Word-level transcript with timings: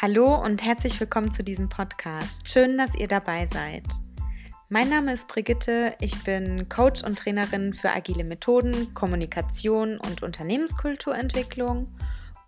Hallo 0.00 0.32
und 0.32 0.64
herzlich 0.64 1.00
willkommen 1.00 1.32
zu 1.32 1.42
diesem 1.42 1.68
Podcast. 1.68 2.48
Schön, 2.48 2.78
dass 2.78 2.94
ihr 2.94 3.08
dabei 3.08 3.46
seid. 3.46 3.82
Mein 4.68 4.88
Name 4.88 5.12
ist 5.12 5.26
Brigitte, 5.26 5.96
ich 5.98 6.22
bin 6.22 6.68
Coach 6.68 7.02
und 7.02 7.18
Trainerin 7.18 7.72
für 7.72 7.90
agile 7.90 8.22
Methoden, 8.22 8.94
Kommunikation 8.94 9.98
und 9.98 10.22
Unternehmenskulturentwicklung 10.22 11.92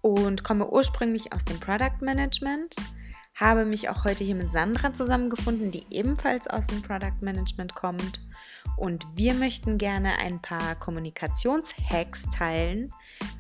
und 0.01 0.45
komme 0.45 0.71
ursprünglich 0.71 1.33
aus 1.33 1.45
dem 1.45 1.59
Product 1.59 2.03
Management 2.03 2.77
habe 3.41 3.65
mich 3.65 3.89
auch 3.89 4.05
heute 4.05 4.23
hier 4.23 4.35
mit 4.35 4.53
Sandra 4.53 4.93
zusammengefunden, 4.93 5.71
die 5.71 5.87
ebenfalls 5.91 6.47
aus 6.47 6.67
dem 6.67 6.83
Product 6.83 7.23
Management 7.23 7.75
kommt. 7.75 8.21
Und 8.77 9.07
wir 9.15 9.33
möchten 9.33 9.79
gerne 9.79 10.19
ein 10.19 10.41
paar 10.43 10.75
Kommunikationshacks 10.75 12.29
teilen, 12.29 12.93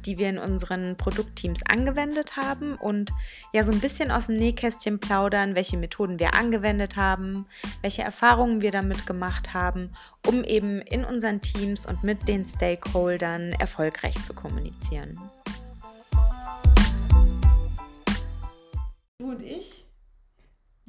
die 0.07 0.17
wir 0.17 0.31
in 0.31 0.39
unseren 0.39 0.97
Produktteams 0.97 1.61
angewendet 1.69 2.37
haben 2.37 2.77
und 2.77 3.13
ja 3.53 3.63
so 3.63 3.73
ein 3.73 3.81
bisschen 3.81 4.11
aus 4.11 4.27
dem 4.27 4.37
Nähkästchen 4.37 5.01
plaudern, 5.01 5.55
welche 5.55 5.77
Methoden 5.77 6.19
wir 6.19 6.35
angewendet 6.35 6.97
haben, 6.97 7.47
welche 7.83 8.03
Erfahrungen 8.03 8.63
wir 8.63 8.71
damit 8.71 9.07
gemacht 9.07 9.53
haben, 9.53 9.91
um 10.27 10.45
eben 10.45 10.81
in 10.81 11.05
unseren 11.05 11.43
Teams 11.43 11.85
und 11.85 12.03
mit 12.03 12.27
den 12.27 12.47
Stakeholdern 12.47 13.53
erfolgreich 13.53 14.15
zu 14.25 14.33
kommunizieren. 14.33 15.21
Du 19.19 19.27
und 19.27 19.43
ich 19.43 19.90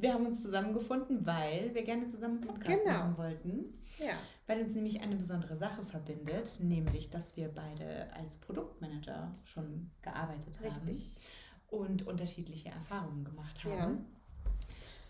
wir 0.02 0.12
haben 0.12 0.26
uns 0.26 0.42
zusammengefunden, 0.42 1.24
weil 1.24 1.72
wir 1.74 1.84
gerne 1.84 2.08
zusammen 2.08 2.38
einen 2.38 2.48
Podcast 2.48 2.82
genau. 2.84 2.98
machen 2.98 3.18
wollten. 3.18 3.82
Ja. 3.98 4.14
Weil 4.48 4.62
uns 4.62 4.74
nämlich 4.74 5.00
eine 5.00 5.14
besondere 5.14 5.56
Sache 5.56 5.84
verbindet, 5.86 6.58
nämlich, 6.60 7.08
dass 7.08 7.36
wir 7.36 7.48
beide 7.48 8.12
als 8.14 8.36
Produktmanager 8.38 9.30
schon 9.44 9.90
gearbeitet 10.02 10.58
haben. 10.58 10.88
Richtig. 10.88 11.20
Und 11.70 12.06
unterschiedliche 12.06 12.70
Erfahrungen 12.70 13.24
gemacht 13.24 13.64
haben. 13.64 14.04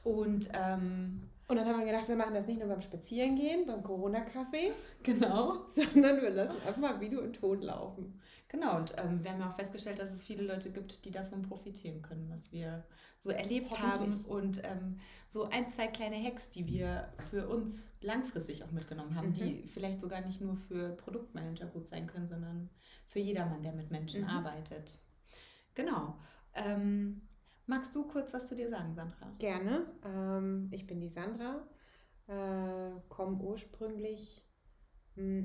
Ja. 0.05 0.11
Und, 0.11 0.51
ähm, 0.53 1.23
und 1.49 1.57
dann 1.57 1.67
haben 1.67 1.79
wir 1.79 1.87
gedacht, 1.87 2.09
wir 2.09 2.17
machen 2.17 2.35
das 2.35 2.47
nicht 2.47 2.61
nur 2.61 2.69
beim 2.69 2.83
Spazierengehen, 2.83 3.67
beim 3.67 3.83
Corona-Café. 3.83 4.73
Genau. 5.03 5.55
Sondern 5.71 6.21
wir 6.21 6.31
lassen 6.31 6.57
einfach 6.67 6.77
mal 6.77 7.01
Video 7.01 7.23
und 7.23 7.33
Ton 7.33 7.63
laufen. 7.63 8.21
Genau, 8.53 8.77
und 8.77 8.93
ähm, 8.99 9.25
wir 9.25 9.33
haben 9.33 9.41
ja 9.41 9.49
auch 9.49 9.57
festgestellt, 9.57 9.99
dass 9.99 10.13
es 10.13 10.23
viele 10.23 10.43
Leute 10.43 10.71
gibt, 10.71 11.07
die 11.07 11.11
davon 11.11 11.41
profitieren 11.41 12.03
können, 12.03 12.29
was 12.31 12.53
wir 12.53 12.85
so 13.19 13.31
erlebt 13.31 13.71
haben. 13.81 14.25
Und 14.29 14.63
ähm, 14.63 15.01
so 15.31 15.49
ein, 15.49 15.71
zwei 15.71 15.87
kleine 15.87 16.23
Hacks, 16.23 16.51
die 16.51 16.67
wir 16.67 17.09
für 17.31 17.49
uns 17.49 17.91
langfristig 18.03 18.63
auch 18.63 18.71
mitgenommen 18.71 19.17
haben, 19.17 19.29
mhm. 19.29 19.35
die 19.35 19.63
vielleicht 19.67 20.03
sogar 20.03 20.21
nicht 20.21 20.43
nur 20.43 20.57
für 20.57 20.91
Produktmanager 20.91 21.65
gut 21.65 21.87
sein 21.87 22.07
können, 22.07 22.29
sondern 22.29 22.69
für 23.09 23.21
jedermann, 23.21 23.63
der 23.63 23.73
mit 23.73 23.91
Menschen 23.91 24.23
mhm. 24.23 24.29
arbeitet. 24.29 24.99
Genau. 25.75 26.19
Ähm, 26.53 27.23
magst 27.67 27.95
du 27.95 28.05
kurz 28.05 28.35
was 28.35 28.47
zu 28.49 28.55
dir 28.55 28.69
sagen, 28.69 28.95
Sandra? 28.95 29.33
Gerne. 29.39 29.87
Ähm, 30.05 30.69
ich 30.73 30.87
bin 30.87 31.01
die 31.01 31.09
Sandra, 31.09 31.67
äh, 32.27 32.91
komme 33.09 33.39
ursprünglich 33.39 34.45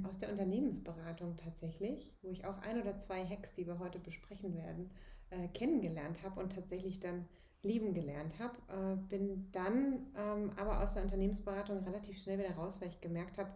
aus 0.05 0.17
der 0.17 0.29
Unternehmensberatung 0.29 1.35
tatsächlich, 1.37 2.13
wo 2.21 2.29
ich 2.29 2.45
auch 2.45 2.57
ein 2.59 2.81
oder 2.81 2.97
zwei 2.97 3.25
Hacks, 3.25 3.53
die 3.53 3.67
wir 3.67 3.79
heute 3.79 3.99
besprechen 3.99 4.55
werden, 4.55 4.91
äh, 5.29 5.49
kennengelernt 5.49 6.23
habe 6.23 6.39
und 6.39 6.53
tatsächlich 6.53 6.99
dann 6.99 7.27
lieben 7.63 7.93
gelernt 7.93 8.39
habe. 8.39 8.55
Äh, 8.71 8.95
bin 9.09 9.51
dann 9.51 10.07
ähm, 10.15 10.51
aber 10.55 10.81
aus 10.81 10.93
der 10.93 11.03
Unternehmensberatung 11.03 11.83
relativ 11.83 12.17
schnell 12.17 12.39
wieder 12.39 12.55
raus, 12.55 12.79
weil 12.81 12.89
ich 12.89 13.01
gemerkt 13.01 13.38
habe, 13.38 13.51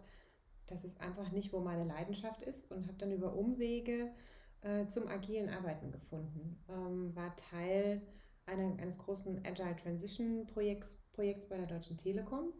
dass 0.66 0.84
es 0.84 1.00
einfach 1.00 1.32
nicht, 1.32 1.52
wo 1.52 1.60
meine 1.60 1.84
Leidenschaft 1.84 2.42
ist 2.42 2.70
und 2.70 2.86
habe 2.86 2.98
dann 2.98 3.12
über 3.12 3.34
Umwege 3.34 4.10
äh, 4.60 4.86
zum 4.86 5.08
agilen 5.08 5.48
Arbeiten 5.48 5.90
gefunden. 5.90 6.62
Ähm, 6.68 7.14
war 7.16 7.34
Teil 7.36 8.02
einer, 8.46 8.78
eines 8.80 8.98
großen 8.98 9.44
Agile 9.46 9.76
Transition 9.76 10.46
Projekts, 10.46 10.98
Projekts 11.12 11.48
bei 11.48 11.56
der 11.56 11.66
Deutschen 11.66 11.96
Telekom 11.96 12.52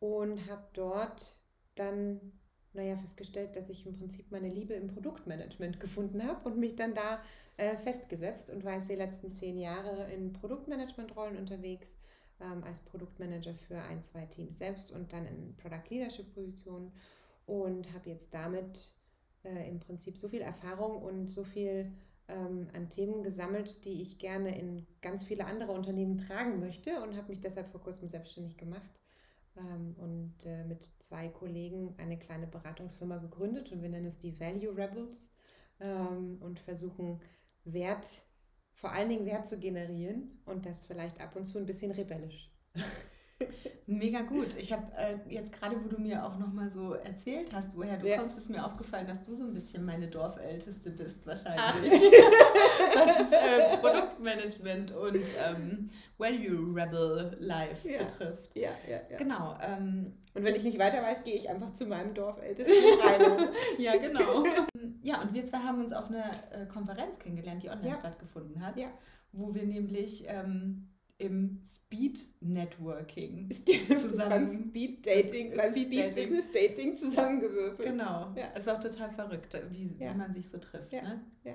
und 0.00 0.48
habe 0.48 0.64
dort 0.74 1.36
dann 1.74 2.37
naja, 2.78 2.96
festgestellt, 2.96 3.56
dass 3.56 3.68
ich 3.68 3.84
im 3.84 3.92
Prinzip 3.92 4.30
meine 4.30 4.48
Liebe 4.48 4.74
im 4.74 4.86
Produktmanagement 4.86 5.80
gefunden 5.80 6.24
habe 6.24 6.48
und 6.48 6.58
mich 6.58 6.76
dann 6.76 6.94
da 6.94 7.20
äh, 7.56 7.76
festgesetzt 7.76 8.50
und 8.50 8.64
war 8.64 8.74
jetzt 8.74 8.88
die 8.88 8.94
letzten 8.94 9.32
zehn 9.32 9.58
Jahre 9.58 10.10
in 10.12 10.32
Produktmanagement-Rollen 10.32 11.36
unterwegs, 11.36 11.96
ähm, 12.40 12.62
als 12.62 12.80
Produktmanager 12.80 13.54
für 13.54 13.82
ein, 13.82 14.00
zwei 14.00 14.26
Teams 14.26 14.58
selbst 14.58 14.92
und 14.92 15.12
dann 15.12 15.26
in 15.26 15.56
Product 15.56 15.90
Leadership-Positionen 15.90 16.92
und 17.46 17.92
habe 17.92 18.10
jetzt 18.10 18.32
damit 18.32 18.92
äh, 19.42 19.68
im 19.68 19.80
Prinzip 19.80 20.16
so 20.16 20.28
viel 20.28 20.42
Erfahrung 20.42 21.02
und 21.02 21.26
so 21.26 21.42
viel 21.42 21.90
ähm, 22.28 22.68
an 22.74 22.90
Themen 22.90 23.24
gesammelt, 23.24 23.84
die 23.84 24.02
ich 24.02 24.18
gerne 24.18 24.56
in 24.56 24.86
ganz 25.02 25.24
viele 25.24 25.46
andere 25.46 25.72
Unternehmen 25.72 26.16
tragen 26.16 26.60
möchte 26.60 27.02
und 27.02 27.16
habe 27.16 27.30
mich 27.30 27.40
deshalb 27.40 27.70
vor 27.70 27.80
kurzem 27.80 28.06
selbstständig 28.06 28.56
gemacht 28.56 28.88
ähm, 29.58 29.94
und 29.98 30.34
äh, 30.44 30.64
mit 30.64 30.82
zwei 30.98 31.28
Kollegen 31.28 31.94
eine 31.98 32.18
kleine 32.18 32.46
Beratungsfirma 32.46 33.18
gegründet 33.18 33.72
und 33.72 33.82
wir 33.82 33.88
nennen 33.88 34.06
es 34.06 34.18
die 34.18 34.38
Value 34.38 34.76
Rebels 34.76 35.32
ähm, 35.80 36.38
und 36.40 36.60
versuchen 36.60 37.20
Wert, 37.64 38.06
vor 38.74 38.92
allen 38.92 39.08
Dingen 39.08 39.26
Wert 39.26 39.46
zu 39.48 39.58
generieren 39.58 40.40
und 40.44 40.66
das 40.66 40.84
vielleicht 40.84 41.20
ab 41.20 41.36
und 41.36 41.44
zu 41.44 41.58
ein 41.58 41.66
bisschen 41.66 41.90
rebellisch. 41.90 42.50
Mega 43.86 44.20
gut. 44.20 44.54
Ich 44.58 44.72
habe 44.72 44.84
äh, 44.96 45.16
jetzt 45.28 45.50
gerade, 45.52 45.76
wo 45.82 45.88
du 45.88 45.98
mir 45.98 46.22
auch 46.22 46.36
noch 46.38 46.52
mal 46.52 46.70
so 46.70 46.92
erzählt 46.92 47.50
hast, 47.54 47.74
woher 47.74 47.96
du 47.96 48.06
ja. 48.06 48.18
kommst, 48.18 48.36
ist 48.36 48.50
mir 48.50 48.62
aufgefallen, 48.62 49.06
dass 49.06 49.22
du 49.22 49.34
so 49.34 49.44
ein 49.44 49.54
bisschen 49.54 49.84
meine 49.84 50.08
Dorfälteste 50.08 50.90
bist 50.90 51.26
wahrscheinlich. 51.26 51.92
Was 51.92 53.20
ist, 53.20 53.32
äh, 53.32 53.78
Produktmanagement 53.78 54.92
und 54.92 55.24
ähm, 55.42 55.90
Value 56.18 56.74
Rebel 56.74 57.36
Life 57.40 57.88
ja. 57.88 58.00
betrifft. 58.00 58.54
Ja, 58.56 58.70
ja, 58.86 59.00
ja. 59.10 59.16
Genau. 59.16 59.56
Ähm, 59.62 60.12
und 60.34 60.44
wenn 60.44 60.54
ich 60.54 60.64
nicht 60.64 60.78
weiter 60.78 61.02
weiß, 61.02 61.24
gehe 61.24 61.34
ich 61.34 61.48
einfach 61.48 61.72
zu 61.72 61.86
meinem 61.86 62.12
Dorfältesten 62.12 62.74
rein. 63.00 63.48
ja, 63.78 63.96
genau. 63.96 64.44
ja, 65.02 65.22
und 65.22 65.32
wir 65.32 65.46
zwei 65.46 65.58
haben 65.58 65.80
uns 65.80 65.94
auf 65.94 66.08
einer 66.08 66.30
äh, 66.50 66.66
Konferenz 66.66 67.18
kennengelernt, 67.18 67.62
die 67.62 67.70
online 67.70 67.96
stattgefunden 67.96 68.60
hat, 68.60 68.74
wo 69.32 69.54
wir 69.54 69.64
nämlich 69.64 70.26
ähm, 70.28 70.88
im 71.18 71.60
Speed 71.64 72.20
Networking 72.40 73.50
zusammen. 73.50 74.28
beim 74.28 74.46
Speed 74.46 75.06
Dating, 75.06 75.56
beim 75.56 75.72
Speed, 75.72 75.86
Speed 75.86 75.98
Dating. 75.98 76.28
Business 76.28 76.52
Dating 76.52 76.96
zusammengewürfelt. 76.96 77.88
Genau. 77.88 78.32
Ja. 78.36 78.46
Ist 78.56 78.68
auch 78.68 78.80
total 78.80 79.10
verrückt, 79.10 79.60
wie, 79.70 79.96
ja. 79.98 80.14
wie 80.14 80.18
man 80.18 80.32
sich 80.32 80.48
so 80.48 80.58
trifft. 80.58 80.92
Ja. 80.92 81.02
Ne? 81.02 81.24
ja. 81.44 81.54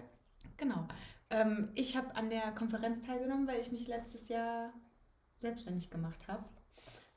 Genau. 0.58 0.88
Ähm, 1.30 1.70
ich 1.76 1.96
habe 1.96 2.16
an 2.16 2.30
der 2.30 2.52
Konferenz 2.52 3.06
teilgenommen, 3.06 3.48
weil 3.48 3.62
ich 3.62 3.72
mich 3.72 3.88
letztes 3.88 4.28
Jahr 4.28 4.74
selbstständig 5.40 5.90
gemacht 5.90 6.28
habe 6.28 6.44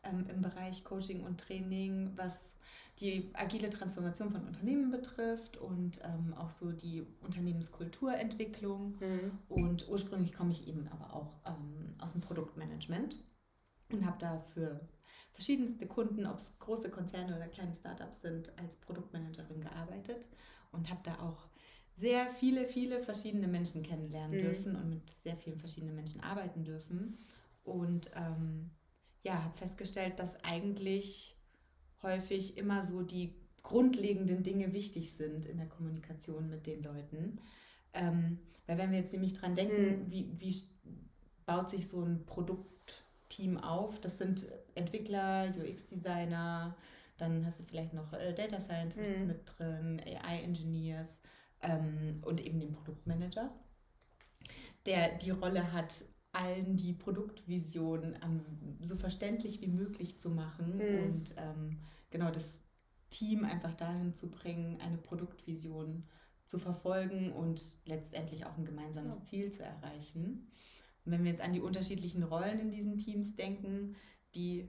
ähm, 0.05 0.27
im 0.29 0.43
Bereich 0.43 0.85
Coaching 0.85 1.25
und 1.25 1.41
Training, 1.41 2.13
was 2.17 2.56
die 3.01 3.31
agile 3.35 3.69
Transformation 3.69 4.31
von 4.31 4.47
Unternehmen 4.47 4.91
betrifft 4.91 5.59
und 5.59 6.01
ähm, 6.03 6.33
auch 6.35 6.51
so 6.51 6.73
die 6.73 7.07
Unternehmenskulturentwicklung. 7.21 8.97
Mhm. 9.01 9.39
Und 9.49 9.89
ursprünglich 9.89 10.33
komme 10.33 10.53
ich 10.53 10.67
eben 10.67 10.89
aber 10.89 11.13
auch 11.13 11.41
ähm, 11.47 11.95
aus 11.99 12.13
dem 12.13 12.23
Produktmanagement 12.23 13.17
und 13.93 14.07
habe 14.07 14.17
da 14.19 14.41
für 14.55 14.81
verschiedenste 15.33 15.87
Kunden, 15.87 16.27
ob 16.27 16.39
es 16.39 16.59
große 16.59 16.91
Konzerne 16.91 17.37
oder 17.37 17.49
kleine 17.49 17.77
Startups 17.77 18.23
sind, 18.23 18.59
als 18.59 18.77
Produktmanagerin 18.77 19.61
gearbeitet 19.61 20.29
und 20.73 20.89
habe 20.91 21.01
da 21.05 21.21
auch 21.21 21.49
sehr 21.97 22.29
viele, 22.35 22.67
viele 22.67 23.03
verschiedene 23.03 23.49
Menschen 23.49 23.83
kennenlernen 23.83 24.39
mhm. 24.39 24.43
dürfen 24.43 24.77
und 24.77 24.89
mit 24.89 25.11
sehr 25.23 25.37
vielen 25.37 25.59
verschiedenen 25.59 25.95
Menschen 25.95 26.23
arbeiten 26.23 26.65
dürfen. 26.65 27.19
Und 27.63 28.11
ähm, 28.17 28.71
ja, 29.23 29.43
habe 29.43 29.57
festgestellt, 29.57 30.19
dass 30.19 30.43
eigentlich 30.45 31.36
häufig 32.03 32.57
immer 32.57 32.83
so 32.83 33.03
die 33.03 33.35
grundlegenden 33.63 34.43
Dinge 34.43 34.73
wichtig 34.73 35.15
sind 35.15 35.47
in 35.47 35.57
der 35.59 35.69
Kommunikation 35.69 36.49
mit 36.49 36.67
den 36.67 36.83
Leuten. 36.83 37.41
Ähm, 37.93 38.39
weil 38.67 38.79
wenn 38.79 38.93
wir 38.93 39.01
jetzt 39.01 39.13
nämlich 39.13 39.35
dran 39.35 39.55
denken, 39.55 40.05
mhm. 40.05 40.11
wie, 40.11 40.31
wie 40.39 40.57
baut 41.47 41.71
sich 41.71 41.89
so 41.89 42.03
ein 42.03 42.25
Produktteam 42.27 43.59
auf, 43.59 44.01
das 44.01 44.19
sind 44.19 44.47
Entwickler, 44.75 45.53
UX-Designer, 45.59 46.77
dann 47.17 47.47
hast 47.47 47.61
du 47.61 47.65
vielleicht 47.65 47.95
noch 47.95 48.13
äh, 48.13 48.35
Data 48.35 48.61
Scientists 48.61 49.19
mhm. 49.19 49.27
mit 49.27 49.41
drin, 49.47 50.01
AI-Engineers 50.05 51.21
ähm, 51.63 52.23
und 52.23 52.45
eben 52.45 52.61
den 52.61 52.73
Produktmanager, 52.73 53.51
der 54.85 55.17
die 55.19 55.31
Rolle 55.31 55.73
hat, 55.73 56.05
allen 56.37 56.77
die 56.77 56.93
Produktvision 56.93 58.17
ähm, 58.23 58.41
so 58.83 58.97
verständlich 58.97 59.61
wie 59.61 59.69
möglich 59.69 60.21
zu 60.21 60.31
machen 60.31 60.77
mhm. 60.77 61.05
und 61.05 61.35
ähm, 61.39 61.79
genau 62.11 62.31
das 62.31 62.61
Team 63.11 63.45
einfach 63.45 63.75
dahin 63.75 64.15
zu 64.15 64.31
bringen, 64.31 64.81
eine 64.81 64.99
Produktvision 64.99 66.05
zu 66.45 66.59
verfolgen 66.59 67.33
und 67.33 67.63
letztendlich 67.87 68.47
auch 68.47 68.57
ein 68.57 68.65
gemeinsames. 68.65 69.25
Ziel 69.25 69.51
zu 69.51 69.65
erreichen. 69.65 70.51
Und 71.05 71.13
wenn 71.13 71.25
wir 71.25 71.31
jetzt 71.31 71.43
an 71.43 71.53
die 71.53 71.61
unterschiedlichen 71.61 72.23
Rollen 72.23 72.59
in 72.59 72.71
diesen 72.71 72.99
Teams 72.99 73.35
denken, 73.37 73.97
die 74.35 74.69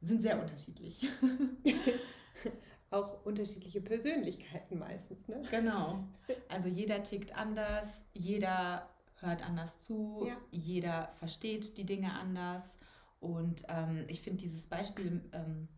sind 0.00 0.22
sehr 0.22 0.40
unterschiedlich. 0.40 1.06
auch 2.90 3.24
unterschiedliche 3.24 3.80
Persönlichkeiten 3.80 4.78
meistens. 4.78 5.26
Ne? 5.28 5.42
Genau. 5.50 6.04
Also 6.50 6.68
jeder 6.68 7.02
tickt 7.02 7.34
anders, 7.36 7.88
jeder 8.12 8.88
hört 9.20 9.44
anders 9.44 9.80
zu, 9.80 10.24
ja. 10.26 10.36
jeder 10.50 11.10
versteht 11.16 11.78
die 11.78 11.86
Dinge 11.86 12.12
anders. 12.12 12.78
Und 13.20 13.64
ähm, 13.68 14.04
ich 14.08 14.22
finde 14.22 14.42
dieses 14.42 14.66
Beispiel 14.68 15.28
ähm, 15.32 15.68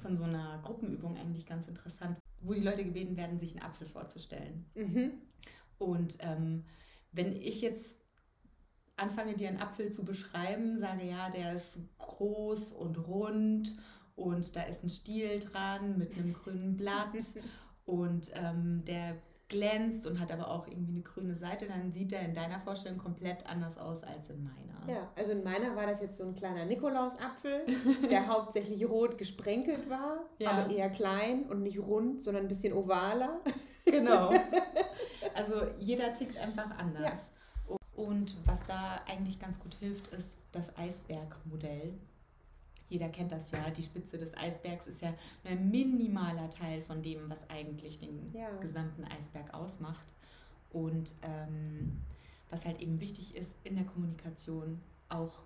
von 0.00 0.16
so 0.16 0.24
einer 0.24 0.60
Gruppenübung 0.62 1.16
eigentlich 1.16 1.46
ganz 1.46 1.68
interessant, 1.68 2.18
wo 2.40 2.52
die 2.52 2.60
Leute 2.60 2.84
gebeten 2.84 3.16
werden, 3.16 3.38
sich 3.38 3.52
einen 3.52 3.64
Apfel 3.64 3.86
vorzustellen. 3.86 4.66
Mhm. 4.74 5.12
Und 5.78 6.18
ähm, 6.20 6.64
wenn 7.12 7.36
ich 7.36 7.62
jetzt 7.62 7.98
anfange, 8.96 9.34
dir 9.34 9.48
einen 9.48 9.60
Apfel 9.60 9.90
zu 9.90 10.04
beschreiben, 10.04 10.78
sage 10.78 11.04
ja, 11.04 11.30
der 11.30 11.54
ist 11.54 11.78
groß 11.98 12.72
und 12.72 12.96
rund 13.06 13.74
und 14.14 14.54
da 14.54 14.62
ist 14.64 14.84
ein 14.84 14.90
Stiel 14.90 15.40
dran 15.40 15.98
mit 15.98 16.16
einem 16.16 16.32
grünen 16.32 16.76
Blatt 16.76 17.14
und 17.84 18.30
ähm, 18.34 18.84
der 18.84 19.16
glänzt 19.52 20.06
und 20.06 20.18
hat 20.18 20.32
aber 20.32 20.50
auch 20.50 20.66
irgendwie 20.66 20.94
eine 20.94 21.02
grüne 21.02 21.36
Seite, 21.36 21.66
dann 21.66 21.92
sieht 21.92 22.12
er 22.12 22.22
in 22.22 22.34
deiner 22.34 22.58
Vorstellung 22.58 22.98
komplett 22.98 23.46
anders 23.46 23.78
aus 23.78 24.02
als 24.02 24.30
in 24.30 24.42
meiner. 24.42 24.92
Ja, 24.92 25.08
also 25.14 25.32
in 25.32 25.44
meiner 25.44 25.76
war 25.76 25.86
das 25.86 26.00
jetzt 26.00 26.16
so 26.16 26.24
ein 26.24 26.34
kleiner 26.34 26.64
Nikolausapfel, 26.64 27.66
der 28.10 28.26
hauptsächlich 28.32 28.88
rot 28.88 29.16
gesprenkelt 29.16 29.88
war, 29.88 30.24
ja. 30.38 30.50
aber 30.50 30.74
eher 30.74 30.90
klein 30.90 31.44
und 31.44 31.62
nicht 31.62 31.78
rund, 31.78 32.20
sondern 32.20 32.46
ein 32.46 32.48
bisschen 32.48 32.72
ovaler. 32.72 33.40
Genau. 33.84 34.32
Also 35.34 35.54
jeder 35.78 36.12
tickt 36.12 36.36
einfach 36.36 36.76
anders. 36.76 37.04
Ja. 37.68 37.76
Und 37.94 38.36
was 38.44 38.62
da 38.66 39.00
eigentlich 39.06 39.38
ganz 39.38 39.58
gut 39.60 39.74
hilft, 39.76 40.08
ist 40.08 40.36
das 40.50 40.76
Eisbergmodell 40.76 41.94
jeder 42.92 43.08
kennt 43.08 43.32
das 43.32 43.50
ja, 43.50 43.70
die 43.70 43.82
Spitze 43.82 44.18
des 44.18 44.36
Eisbergs 44.36 44.86
ist 44.86 45.00
ja 45.00 45.14
ein 45.44 45.70
minimaler 45.70 46.50
Teil 46.50 46.82
von 46.82 47.02
dem, 47.02 47.30
was 47.30 47.38
eigentlich 47.48 47.98
den 47.98 48.30
ja. 48.34 48.50
gesamten 48.60 49.04
Eisberg 49.04 49.54
ausmacht. 49.54 50.06
Und 50.72 51.14
ähm, 51.22 52.02
was 52.50 52.66
halt 52.66 52.80
eben 52.80 53.00
wichtig 53.00 53.34
ist 53.34 53.50
in 53.64 53.76
der 53.76 53.86
Kommunikation, 53.86 54.78
auch 55.08 55.40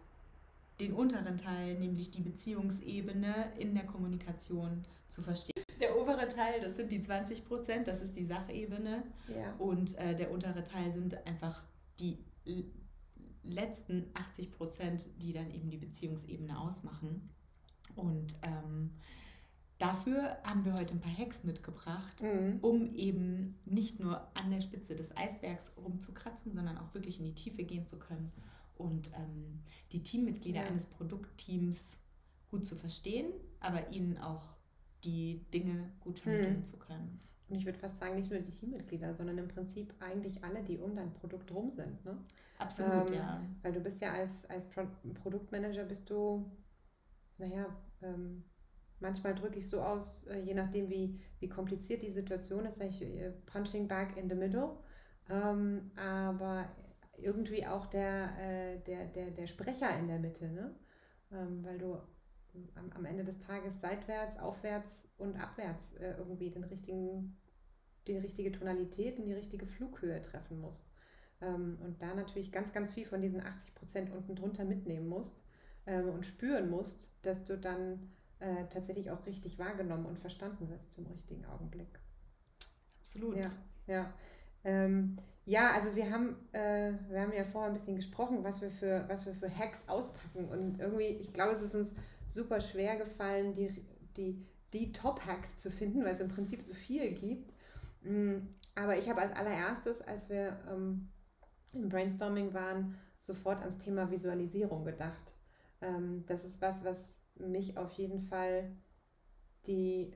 den 0.81 0.93
unteren 0.93 1.39
Teil, 1.39 1.79
nämlich 1.79 2.11
die 2.11 2.21
Beziehungsebene 2.21 3.53
in 3.59 3.75
der 3.75 3.87
Kommunikation 3.87 4.85
zu 5.09 5.23
verstehen. 5.23 5.63
Der 5.81 5.97
obere 5.97 6.27
Teil, 6.27 6.61
das 6.61 6.75
sind 6.75 6.91
die 6.91 7.01
20 7.01 7.47
Prozent, 7.47 7.87
das 7.87 8.03
ist 8.03 8.17
die 8.17 8.25
Sachebene. 8.25 9.05
Ja. 9.29 9.55
Und 9.59 9.97
äh, 9.99 10.17
der 10.17 10.33
untere 10.33 10.65
Teil 10.65 10.93
sind 10.93 11.25
einfach 11.27 11.63
die 12.01 12.19
letzten 13.45 14.11
80 14.15 14.51
Prozent, 14.51 15.07
die 15.23 15.33
dann 15.33 15.51
eben 15.53 15.71
die 15.71 15.77
Beziehungsebene 15.77 16.59
ausmachen. 16.59 17.31
Und 17.97 18.37
ähm, 18.43 18.93
dafür 19.79 20.37
haben 20.45 20.65
wir 20.65 20.75
heute 20.75 20.95
ein 20.95 21.01
paar 21.01 21.17
Hacks 21.17 21.43
mitgebracht, 21.45 22.23
mhm. 22.23 22.59
um 22.63 22.95
eben 22.95 23.59
nicht 23.65 23.99
nur 23.99 24.21
an 24.37 24.51
der 24.51 24.61
Spitze 24.61 24.95
des 24.95 25.17
Eisbergs 25.17 25.73
rumzukratzen, 25.77 26.55
sondern 26.55 26.79
auch 26.79 26.95
wirklich 26.95 27.19
in 27.19 27.25
die 27.25 27.35
Tiefe 27.35 27.65
gehen 27.65 27.87
zu 27.87 27.99
können 27.99 28.33
und 28.77 29.11
ähm, 29.15 29.63
die 29.93 30.03
Teammitglieder 30.03 30.61
ja. 30.61 30.67
eines 30.67 30.87
Produktteams 30.87 31.99
gut 32.51 32.67
zu 32.67 32.77
verstehen, 32.77 33.33
aber 33.61 33.91
ihnen 33.91 34.19
auch 34.19 34.55
die 35.05 35.45
Dinge 35.53 35.91
gut 36.01 36.19
vermitteln 36.19 36.59
mhm. 36.59 36.65
zu 36.65 36.77
können. 36.79 37.21
Und 37.49 37.57
ich 37.57 37.65
würde 37.65 37.79
fast 37.79 37.99
sagen, 37.99 38.17
nicht 38.17 38.31
nur 38.31 38.41
die 38.41 38.51
Teammitglieder, 38.51 39.15
sondern 39.15 39.39
im 39.39 39.49
Prinzip 39.49 39.95
eigentlich 40.01 40.43
alle, 40.43 40.63
die 40.63 40.79
um 40.79 40.97
dein 40.97 41.13
Produkt 41.13 41.53
rum 41.53 41.71
sind. 41.71 42.05
Ne? 42.05 42.17
Absolut, 42.59 43.11
ähm, 43.11 43.17
ja. 43.17 43.41
Weil 43.63 43.73
du 43.73 43.81
bist 43.81 44.01
ja 44.01 44.13
als, 44.13 44.47
als 44.47 44.69
Pro 44.69 44.87
Produktmanager, 45.23 45.85
bist 45.85 46.11
du, 46.11 46.45
naja, 47.39 47.67
ähm, 48.03 48.45
manchmal 49.01 49.35
drücke 49.35 49.59
ich 49.59 49.69
so 49.69 49.83
aus, 49.83 50.27
äh, 50.27 50.39
je 50.39 50.55
nachdem, 50.55 50.89
wie, 50.89 51.21
wie 51.41 51.49
kompliziert 51.49 52.03
die 52.03 52.11
Situation 52.11 52.65
ist, 52.67 52.79
sage 52.79 52.91
ich 52.91 53.03
äh, 53.03 53.33
punching 53.47 53.89
back 53.89 54.17
in 54.17 54.29
the 54.29 54.37
middle. 54.37 54.79
Ähm, 55.29 55.91
aber 55.97 56.69
irgendwie 57.19 57.67
auch 57.67 57.87
der, 57.87 58.39
äh, 58.39 58.79
der, 58.81 59.07
der, 59.07 59.31
der 59.31 59.47
Sprecher 59.47 59.99
in 59.99 60.09
der 60.09 60.19
Mitte, 60.19 60.49
ne? 60.49 60.75
Ähm, 61.33 61.65
weil 61.65 61.79
du 61.79 61.95
am, 62.75 62.91
am 62.95 63.05
Ende 63.05 63.25
des 63.25 63.41
Tages 63.41 63.81
seitwärts, 63.81 64.39
aufwärts 64.39 65.09
und 65.19 65.37
abwärts 65.37 65.95
äh, 65.95 66.15
irgendwie 66.17 66.51
den 66.51 66.65
richtigen, 66.65 67.37
die 68.07 68.17
richtige 68.17 68.53
Tonalität 68.53 69.19
und 69.19 69.27
die 69.27 69.33
richtige 69.33 69.67
Flughöhe 69.67 70.21
treffen 70.23 70.61
musst. 70.61 70.89
Ähm, 71.41 71.79
und 71.83 72.01
da 72.01 72.15
natürlich 72.15 72.53
ganz, 72.53 72.73
ganz 72.73 72.93
viel 72.93 73.07
von 73.07 73.21
diesen 73.21 73.41
80 73.41 73.75
Prozent 73.75 74.13
unten 74.13 74.37
drunter 74.37 74.65
mitnehmen 74.65 75.09
musst 75.09 75.46
ähm, 75.87 76.09
und 76.11 76.27
spüren 76.27 76.71
musst, 76.71 77.15
dass 77.23 77.45
du 77.45 77.57
dann 77.57 78.11
äh, 78.41 78.65
tatsächlich 78.69 79.11
auch 79.11 79.25
richtig 79.27 79.59
wahrgenommen 79.59 80.07
und 80.07 80.19
verstanden 80.19 80.69
wirst 80.69 80.93
zum 80.93 81.07
richtigen 81.07 81.45
Augenblick. 81.47 81.99
Absolut. 83.01 83.37
Ja, 83.37 83.51
ja. 83.87 84.15
Ähm, 84.65 85.19
ja, 85.45 85.73
also 85.73 85.95
wir 85.95 86.11
haben, 86.11 86.37
äh, 86.53 86.93
wir 87.09 87.21
haben 87.21 87.33
ja 87.33 87.45
vorher 87.45 87.71
ein 87.71 87.75
bisschen 87.75 87.95
gesprochen, 87.95 88.43
was 88.43 88.61
wir, 88.61 88.71
für, 88.71 89.05
was 89.09 89.27
wir 89.27 89.35
für 89.35 89.49
Hacks 89.49 89.89
auspacken. 89.89 90.49
Und 90.49 90.81
irgendwie, 90.81 91.05
ich 91.05 91.33
glaube, 91.33 91.53
es 91.53 91.63
ist 91.63 91.75
uns 91.77 91.95
super 92.27 92.61
schwer 92.61 92.97
gefallen, 92.97 93.55
die, 93.55 93.71
die, 94.17 94.45
die 94.73 94.93
Top-Hacks 94.93 95.57
zu 95.57 95.71
finden, 95.71 96.05
weil 96.05 96.15
es 96.15 96.21
im 96.21 96.29
Prinzip 96.29 96.63
so 96.63 96.75
viel 96.75 97.13
gibt. 97.13 97.53
Mm, 98.03 98.39
aber 98.75 98.99
ich 98.99 99.09
habe 99.09 99.21
als 99.21 99.33
allererstes, 99.35 100.03
als 100.03 100.29
wir 100.29 100.59
ähm, 100.69 101.09
im 101.73 101.89
Brainstorming 101.89 102.53
waren, 102.53 102.97
sofort 103.21 103.61
ans 103.61 103.79
Thema 103.79 104.11
Visualisierung 104.11 104.85
gedacht. 104.85 105.36
Ähm, 105.81 106.25
das 106.27 106.45
ist 106.45 106.61
was, 106.61 106.85
was 106.85 107.19
mich 107.37 107.77
auf 107.77 107.93
jeden 107.93 108.23
Fall 108.23 108.71
die 109.67 110.13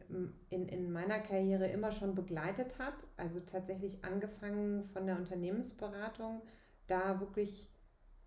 in, 0.50 0.68
in 0.68 0.92
meiner 0.92 1.18
Karriere 1.18 1.66
immer 1.66 1.92
schon 1.92 2.14
begleitet 2.14 2.78
hat. 2.78 2.94
Also 3.16 3.40
tatsächlich 3.40 4.04
angefangen 4.04 4.88
von 4.92 5.06
der 5.06 5.16
Unternehmensberatung, 5.16 6.42
da 6.86 7.20
wirklich, 7.20 7.68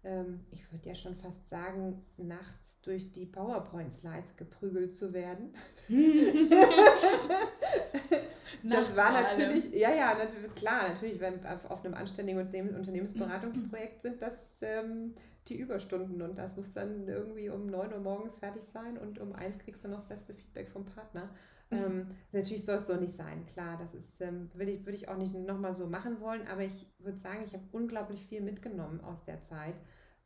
ähm, 0.04 0.42
ich 0.52 0.70
würde 0.72 0.90
ja 0.90 0.96
schon 0.96 1.16
fast 1.16 1.50
sagen, 1.50 2.06
nachts 2.18 2.82
durch 2.82 3.12
die 3.12 3.26
PowerPoint-Slides 3.26 4.36
geprügelt 4.36 4.94
zu 4.94 5.14
werden. 5.14 5.54
das 8.64 8.96
war 8.96 9.12
natürlich, 9.12 9.74
ja, 9.74 9.92
ja, 9.92 10.14
natürlich, 10.16 10.56
klar, 10.56 10.90
natürlich, 10.90 11.20
wenn 11.20 11.46
auf 11.46 11.84
einem 11.84 11.94
anständigen 11.94 12.40
Unternehmensberatungsprojekt 12.40 14.02
sind 14.02 14.22
das 14.22 14.58
ähm, 14.62 15.14
die 15.48 15.60
Überstunden 15.60 16.22
und 16.22 16.38
das 16.38 16.56
muss 16.56 16.72
dann 16.72 17.08
irgendwie 17.08 17.50
um 17.50 17.68
9 17.68 17.94
Uhr 17.94 18.00
morgens 18.00 18.38
fertig 18.38 18.64
sein 18.64 18.98
und 18.98 19.20
um 19.20 19.34
1 19.34 19.60
kriegst 19.60 19.84
du 19.84 19.90
noch 19.90 19.98
das 19.98 20.10
letzte 20.10 20.34
Feedback 20.34 20.70
vom 20.70 20.86
Partner. 20.86 21.30
Mhm. 21.70 21.78
Ähm, 21.78 22.08
natürlich 22.32 22.64
soll 22.64 22.78
es 22.78 22.88
so 22.88 22.96
nicht 22.96 23.16
sein, 23.16 23.46
klar, 23.46 23.78
das 23.78 23.94
ist, 23.94 24.22
ähm, 24.22 24.50
würde 24.54 24.72
ich, 24.72 24.86
würd 24.86 24.96
ich 24.96 25.10
auch 25.10 25.18
nicht 25.18 25.36
nochmal 25.36 25.74
so 25.74 25.88
machen 25.88 26.22
wollen, 26.22 26.48
aber 26.48 26.64
ich 26.64 26.88
würde 27.00 27.18
sagen, 27.18 27.44
ich 27.46 27.54
habe 27.54 27.64
unglaublich 27.72 28.26
viel 28.26 28.42
mitgenommen 28.42 29.02
aus 29.02 29.24
der 29.24 29.42
Zeit, 29.42 29.76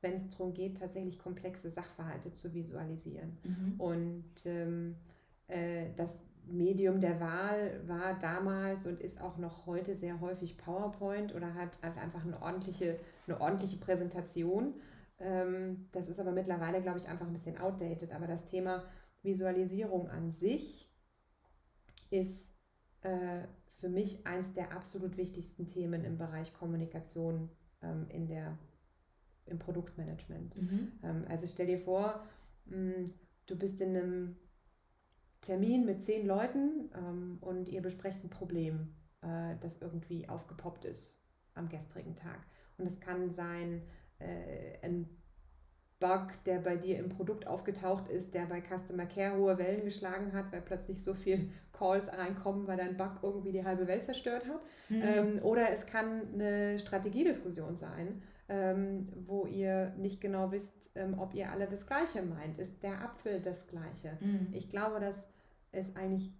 wenn 0.01 0.13
es 0.13 0.29
darum 0.29 0.53
geht, 0.53 0.77
tatsächlich 0.77 1.17
komplexe 1.17 1.71
Sachverhalte 1.71 2.31
zu 2.31 2.53
visualisieren. 2.53 3.37
Mhm. 3.43 3.79
Und 3.79 4.45
ähm, 4.45 4.95
äh, 5.47 5.89
das 5.95 6.15
Medium 6.49 6.99
der 6.99 7.19
Wahl 7.19 7.81
war 7.87 8.17
damals 8.19 8.87
und 8.87 9.01
ist 9.01 9.21
auch 9.21 9.37
noch 9.37 9.65
heute 9.65 9.95
sehr 9.95 10.19
häufig 10.21 10.57
PowerPoint 10.57 11.35
oder 11.35 11.53
halt 11.53 11.71
einfach 11.83 12.23
eine 12.23 12.41
ordentliche, 12.41 12.99
eine 13.27 13.39
ordentliche 13.39 13.77
Präsentation. 13.77 14.75
Ähm, 15.19 15.87
das 15.91 16.09
ist 16.09 16.19
aber 16.19 16.31
mittlerweile, 16.31 16.81
glaube 16.81 16.99
ich, 16.99 17.07
einfach 17.07 17.27
ein 17.27 17.33
bisschen 17.33 17.57
outdated. 17.57 18.11
Aber 18.11 18.27
das 18.27 18.45
Thema 18.45 18.83
Visualisierung 19.23 20.09
an 20.09 20.31
sich 20.31 20.89
ist 22.09 22.53
äh, 23.01 23.43
für 23.73 23.89
mich 23.89 24.25
eins 24.25 24.53
der 24.53 24.71
absolut 24.71 25.17
wichtigsten 25.17 25.67
Themen 25.67 26.03
im 26.03 26.17
Bereich 26.17 26.53
Kommunikation 26.53 27.49
ähm, 27.81 28.07
in 28.09 28.27
der, 28.27 28.57
im 29.45 29.59
Produktmanagement. 29.59 30.55
Mhm. 30.55 30.91
Ähm, 31.03 31.25
also 31.29 31.45
stell 31.45 31.67
dir 31.67 31.79
vor, 31.79 32.25
mh, 32.65 33.09
du 33.45 33.55
bist 33.55 33.81
in 33.81 33.95
einem 33.95 34.35
Termin 35.41 35.85
mit 35.85 36.03
zehn 36.03 36.25
Leuten 36.25 36.89
ähm, 36.95 37.37
und 37.41 37.69
ihr 37.69 37.81
besprecht 37.81 38.23
ein 38.23 38.29
Problem, 38.29 38.95
äh, 39.21 39.55
das 39.61 39.81
irgendwie 39.81 40.27
aufgepoppt 40.29 40.85
ist 40.85 41.21
am 41.53 41.69
gestrigen 41.69 42.15
Tag. 42.15 42.39
Und 42.77 42.85
es 42.85 42.99
kann 42.99 43.29
sein, 43.29 43.81
äh, 44.19 44.85
ein 44.85 45.09
Bug, 45.99 46.27
der 46.45 46.59
bei 46.59 46.75
dir 46.75 46.99
im 46.99 47.09
Produkt 47.09 47.47
aufgetaucht 47.47 48.07
ist, 48.07 48.35
der 48.35 48.45
bei 48.45 48.61
Customer 48.61 49.07
Care 49.07 49.37
hohe 49.37 49.57
Wellen 49.57 49.83
geschlagen 49.83 50.31
hat, 50.33 50.51
weil 50.51 50.61
plötzlich 50.61 51.03
so 51.03 51.13
viel 51.13 51.49
Calls 51.71 52.13
reinkommen, 52.13 52.67
weil 52.67 52.77
dein 52.77 52.97
Bug 52.97 53.19
irgendwie 53.23 53.51
die 53.51 53.65
halbe 53.65 53.87
Welt 53.87 54.03
zerstört 54.03 54.47
hat. 54.47 54.61
Mhm. 54.89 55.01
Ähm, 55.01 55.39
oder 55.43 55.71
es 55.71 55.87
kann 55.87 56.33
eine 56.33 56.77
Strategiediskussion 56.77 57.77
sein, 57.77 58.21
ähm, 58.49 59.09
wo 59.25 59.45
ihr 59.45 59.93
nicht 59.97 60.21
genau 60.21 60.51
wisst, 60.51 60.91
ähm, 60.95 61.19
ob 61.19 61.33
ihr 61.33 61.51
alle 61.51 61.67
das 61.67 61.85
Gleiche 61.85 62.21
meint. 62.21 62.57
Ist 62.57 62.81
der 62.83 63.01
Apfel 63.01 63.41
das 63.41 63.67
Gleiche? 63.67 64.17
Mhm. 64.21 64.47
Ich 64.53 64.69
glaube, 64.69 64.99
dass 64.99 65.27
es 65.71 65.95
eigentlich 65.95 66.31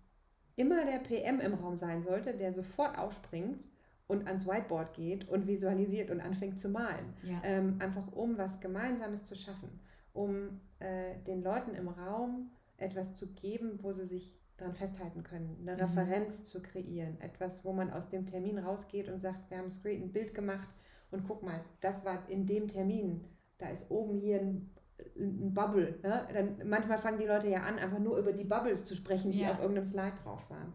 immer 0.56 0.86
der 0.86 1.00
PM 1.00 1.40
im 1.40 1.54
Raum 1.54 1.76
sein 1.76 2.02
sollte, 2.02 2.36
der 2.36 2.54
sofort 2.54 2.98
aufspringt 2.98 3.68
und 4.08 4.26
ans 4.26 4.48
Whiteboard 4.48 4.94
geht 4.94 5.30
und 5.30 5.48
visualisiert 5.48 6.10
und 6.10 6.22
anfängt 6.22 6.60
zu 6.60 6.70
malen. 6.70 7.14
Ja. 7.24 7.42
Ähm, 7.44 7.76
einfach 7.80 8.12
um 8.14 8.38
was 8.38 8.62
Gemeinsames 8.62 9.26
zu 9.26 9.36
schaffen, 9.36 9.70
um 10.14 10.62
äh, 10.80 11.16
den 11.28 11.44
Leuten 11.44 11.76
im 11.76 11.90
Raum 11.90 12.52
etwas 12.78 13.14
zu 13.14 13.34
geben, 13.34 13.80
wo 13.82 13.92
sie 13.92 14.06
sich 14.06 14.40
dran 14.58 14.74
festhalten 14.74 15.24
können, 15.24 15.58
eine 15.62 15.74
mhm. 15.74 15.82
Referenz 15.82 16.46
zu 16.46 16.62
kreieren, 16.62 17.20
etwas, 17.22 17.66
wo 17.66 17.74
man 17.74 17.92
aus 17.92 18.10
dem 18.10 18.26
Termin 18.26 18.58
rausgeht 18.58 19.10
und 19.10 19.20
sagt, 19.20 19.50
wir 19.50 19.58
haben 19.58 19.68
ein 19.68 20.12
Bild 20.12 20.34
gemacht 20.34 20.76
und 21.12 21.28
guck 21.28 21.44
mal, 21.44 21.64
das 21.80 22.06
war 22.06 22.28
in 22.30 22.46
dem 22.46 22.68
Termin, 22.68 23.24
da 23.58 23.70
ist 23.70 23.90
oben 23.90 24.16
hier 24.16 24.40
ein, 24.40 24.74
ein 25.16 25.54
Bubble. 25.54 26.00
Ne? 26.04 26.28
Dann, 26.34 26.68
manchmal 26.68 26.98
fangen 26.98 27.20
die 27.20 27.26
Leute 27.26 27.48
ja 27.48 27.62
an, 27.62 27.80
einfach 27.80 28.00
nur 28.00 28.18
über 28.18 28.34
die 28.34 28.44
Bubbles 28.44 28.86
zu 28.86 28.96
sprechen, 28.96 29.32
die 29.32 29.40
ja. 29.40 29.52
auf 29.52 29.60
irgendeinem 29.60 29.86
Slide 29.86 30.16
drauf 30.24 30.50
waren. 30.50 30.74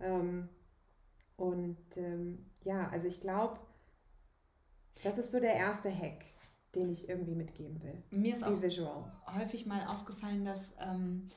Ähm, 0.00 0.48
und 1.36 1.96
ähm, 1.96 2.50
ja, 2.62 2.88
also 2.90 3.06
ich 3.06 3.20
glaube, 3.20 3.58
das 5.02 5.18
ist 5.18 5.30
so 5.30 5.40
der 5.40 5.54
erste 5.54 5.90
Hack, 5.90 6.24
den 6.74 6.90
ich 6.90 7.08
irgendwie 7.08 7.34
mitgeben 7.34 7.82
will. 7.82 8.02
Mir 8.10 8.34
ist 8.34 8.44
auch 8.44 8.60
visual. 8.60 9.10
häufig 9.26 9.66
mal 9.66 9.86
aufgefallen, 9.86 10.44
dass 10.44 10.74
ähm, 10.78 11.30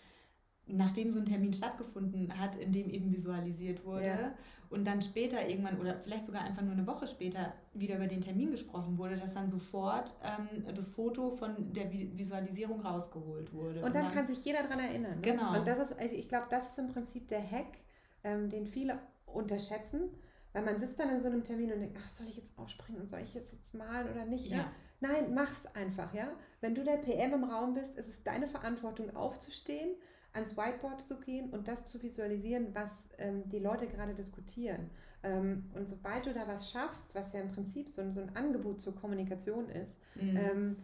nachdem 0.67 1.11
so 1.11 1.19
ein 1.19 1.25
Termin 1.25 1.53
stattgefunden 1.53 2.37
hat, 2.39 2.55
in 2.55 2.71
dem 2.71 2.89
eben 2.89 3.11
visualisiert 3.11 3.85
wurde 3.85 4.05
ja. 4.05 4.33
und 4.69 4.87
dann 4.87 5.01
später 5.01 5.47
irgendwann 5.47 5.79
oder 5.79 5.99
vielleicht 5.99 6.25
sogar 6.25 6.43
einfach 6.43 6.61
nur 6.61 6.71
eine 6.71 6.87
Woche 6.87 7.07
später 7.07 7.53
wieder 7.73 7.95
über 7.97 8.07
den 8.07 8.21
Termin 8.21 8.51
gesprochen 8.51 8.97
wurde, 8.97 9.17
dass 9.17 9.33
dann 9.33 9.49
sofort 9.49 10.15
ähm, 10.23 10.73
das 10.73 10.89
Foto 10.89 11.31
von 11.31 11.73
der 11.73 11.91
Visualisierung 11.91 12.81
rausgeholt 12.81 13.53
wurde. 13.53 13.79
Und, 13.79 13.87
und 13.87 13.95
dann, 13.95 14.05
dann, 14.05 14.13
kann 14.13 14.27
sich 14.27 14.43
jeder 14.45 14.63
daran 14.63 14.79
erinnern. 14.79 15.15
Ne? 15.15 15.21
Genau. 15.21 15.57
Und 15.57 15.67
das 15.67 15.79
ist, 15.79 15.99
also 15.99 16.15
ich 16.15 16.29
glaube, 16.29 16.47
das 16.49 16.71
ist 16.71 16.79
im 16.79 16.87
Prinzip 16.87 17.27
der 17.27 17.41
Hack, 17.41 17.77
ähm, 18.23 18.49
den 18.49 18.65
viele 18.65 18.99
unterschätzen, 19.25 20.11
weil 20.53 20.63
man 20.63 20.79
sitzt 20.79 20.99
dann 20.99 21.09
in 21.09 21.19
so 21.19 21.27
einem 21.27 21.43
Termin 21.43 21.73
und 21.73 21.81
denkt, 21.81 21.97
ach, 22.01 22.09
soll 22.09 22.27
ich 22.27 22.37
jetzt 22.37 22.57
aufspringen 22.57 23.01
und 23.01 23.09
soll 23.09 23.19
ich 23.19 23.33
jetzt, 23.33 23.51
jetzt 23.51 23.73
malen 23.73 24.09
oder 24.09 24.25
nicht? 24.25 24.47
Ja. 24.47 24.57
ja? 24.57 24.71
Nein, 25.01 25.33
mach's 25.33 25.65
einfach, 25.75 26.13
ja. 26.13 26.29
Wenn 26.61 26.75
du 26.75 26.83
der 26.83 26.97
PM 26.97 27.33
im 27.33 27.43
Raum 27.43 27.73
bist, 27.73 27.97
ist 27.97 28.07
es 28.07 28.23
deine 28.23 28.47
Verantwortung 28.47 29.13
aufzustehen, 29.15 29.95
ans 30.33 30.57
Whiteboard 30.57 31.07
zu 31.07 31.19
gehen 31.19 31.51
und 31.51 31.67
das 31.67 31.85
zu 31.85 32.01
visualisieren, 32.01 32.73
was 32.73 33.09
ähm, 33.17 33.47
die 33.49 33.59
Leute 33.59 33.87
gerade 33.87 34.13
diskutieren. 34.13 34.89
Ähm, 35.21 35.69
und 35.73 35.87
sobald 35.87 36.25
du 36.25 36.33
da 36.33 36.47
was 36.47 36.71
schaffst, 36.71 37.15
was 37.15 37.33
ja 37.33 37.41
im 37.41 37.51
Prinzip 37.51 37.89
so, 37.89 38.11
so 38.11 38.21
ein 38.21 38.35
Angebot 38.35 38.81
zur 38.81 38.95
Kommunikation 38.95 39.69
ist, 39.69 39.99
mhm. 40.15 40.37
ähm, 40.37 40.77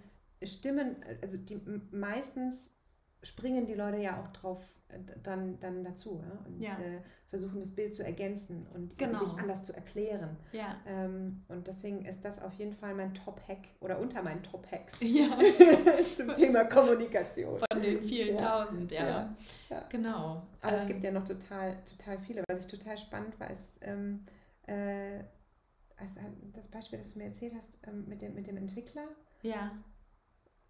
stimmen, 0.43 0.97
also 1.21 1.37
die 1.37 1.59
meistens 1.91 2.69
springen 3.21 3.65
die 3.65 3.73
Leute 3.73 3.97
ja 3.97 4.21
auch 4.21 4.29
drauf 4.29 4.61
dann, 5.23 5.59
dann 5.59 5.83
dazu 5.83 6.23
ja? 6.23 6.45
und 6.45 6.61
ja. 6.61 6.71
Äh, 6.79 7.01
versuchen 7.29 7.59
das 7.59 7.75
Bild 7.75 7.93
zu 7.93 8.03
ergänzen 8.03 8.65
und 8.73 8.97
genau. 8.97 9.19
sich 9.23 9.37
anders 9.37 9.63
zu 9.63 9.75
erklären. 9.75 10.35
Ja. 10.51 10.77
Ähm, 10.87 11.43
und 11.47 11.67
deswegen 11.67 12.03
ist 12.05 12.25
das 12.25 12.41
auf 12.41 12.53
jeden 12.53 12.73
Fall 12.73 12.95
mein 12.95 13.13
Top-Hack 13.13 13.67
oder 13.81 13.99
unter 13.99 14.23
meinen 14.23 14.41
Top-Hacks 14.41 14.97
ja. 15.01 15.37
zum 16.15 16.33
Thema 16.33 16.65
Kommunikation. 16.65 17.59
Von 17.59 17.79
den 17.79 18.03
vielen 18.03 18.35
tausend, 18.35 18.91
ja. 18.91 19.35
Genau. 19.89 20.41
Aber 20.61 20.73
ähm, 20.73 20.79
es 20.79 20.87
gibt 20.87 21.03
ja 21.03 21.11
noch 21.11 21.23
total, 21.23 21.77
total 21.85 22.17
viele. 22.17 22.43
Was 22.49 22.61
ich 22.61 22.67
total 22.67 22.97
spannend 22.97 23.39
war, 23.39 23.51
ist 23.51 23.77
ähm, 23.81 24.25
äh, 24.65 25.23
das 26.53 26.67
Beispiel, 26.67 26.97
das 26.97 27.13
du 27.13 27.19
mir 27.19 27.25
erzählt 27.25 27.53
hast 27.55 27.77
ähm, 27.87 28.05
mit, 28.07 28.23
dem, 28.23 28.33
mit 28.33 28.47
dem 28.47 28.57
Entwickler. 28.57 29.07
Ja. 29.43 29.71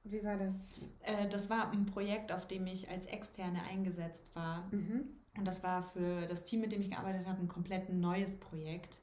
Wie 0.03 0.23
war 0.23 0.37
das? 0.37 0.55
Äh, 1.01 1.27
das 1.29 1.49
war 1.49 1.71
ein 1.71 1.85
Projekt, 1.85 2.31
auf 2.31 2.47
dem 2.47 2.67
ich 2.67 2.89
als 2.89 3.05
Externe 3.07 3.61
eingesetzt 3.63 4.35
war. 4.35 4.67
Mhm. 4.71 5.09
Und 5.37 5.45
das 5.45 5.63
war 5.63 5.83
für 5.83 6.25
das 6.27 6.45
Team, 6.45 6.61
mit 6.61 6.71
dem 6.71 6.81
ich 6.81 6.91
gearbeitet 6.91 7.27
habe, 7.27 7.41
ein 7.41 7.47
komplett 7.47 7.89
neues 7.89 8.37
Projekt. 8.39 8.99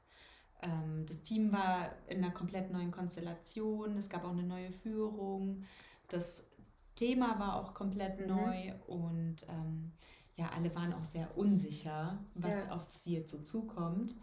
Ähm, 0.61 1.05
das 1.07 1.21
Team 1.23 1.51
war 1.51 1.91
in 2.07 2.23
einer 2.23 2.33
komplett 2.33 2.71
neuen 2.71 2.91
Konstellation. 2.91 3.97
Es 3.97 4.09
gab 4.09 4.23
auch 4.23 4.31
eine 4.31 4.43
neue 4.43 4.71
Führung. 4.71 5.63
Das 6.09 6.45
Thema 6.95 7.39
war 7.39 7.55
auch 7.55 7.73
komplett 7.73 8.21
mhm. 8.21 8.27
neu 8.27 8.73
und 8.87 9.47
ähm, 9.49 9.91
ja, 10.35 10.49
alle 10.55 10.73
waren 10.75 10.93
auch 10.93 11.05
sehr 11.05 11.35
unsicher, 11.37 12.19
was 12.35 12.53
ja. 12.53 12.71
auf 12.71 12.85
sie 13.03 13.15
jetzt 13.15 13.31
so 13.31 13.39
zukommt. 13.39 14.13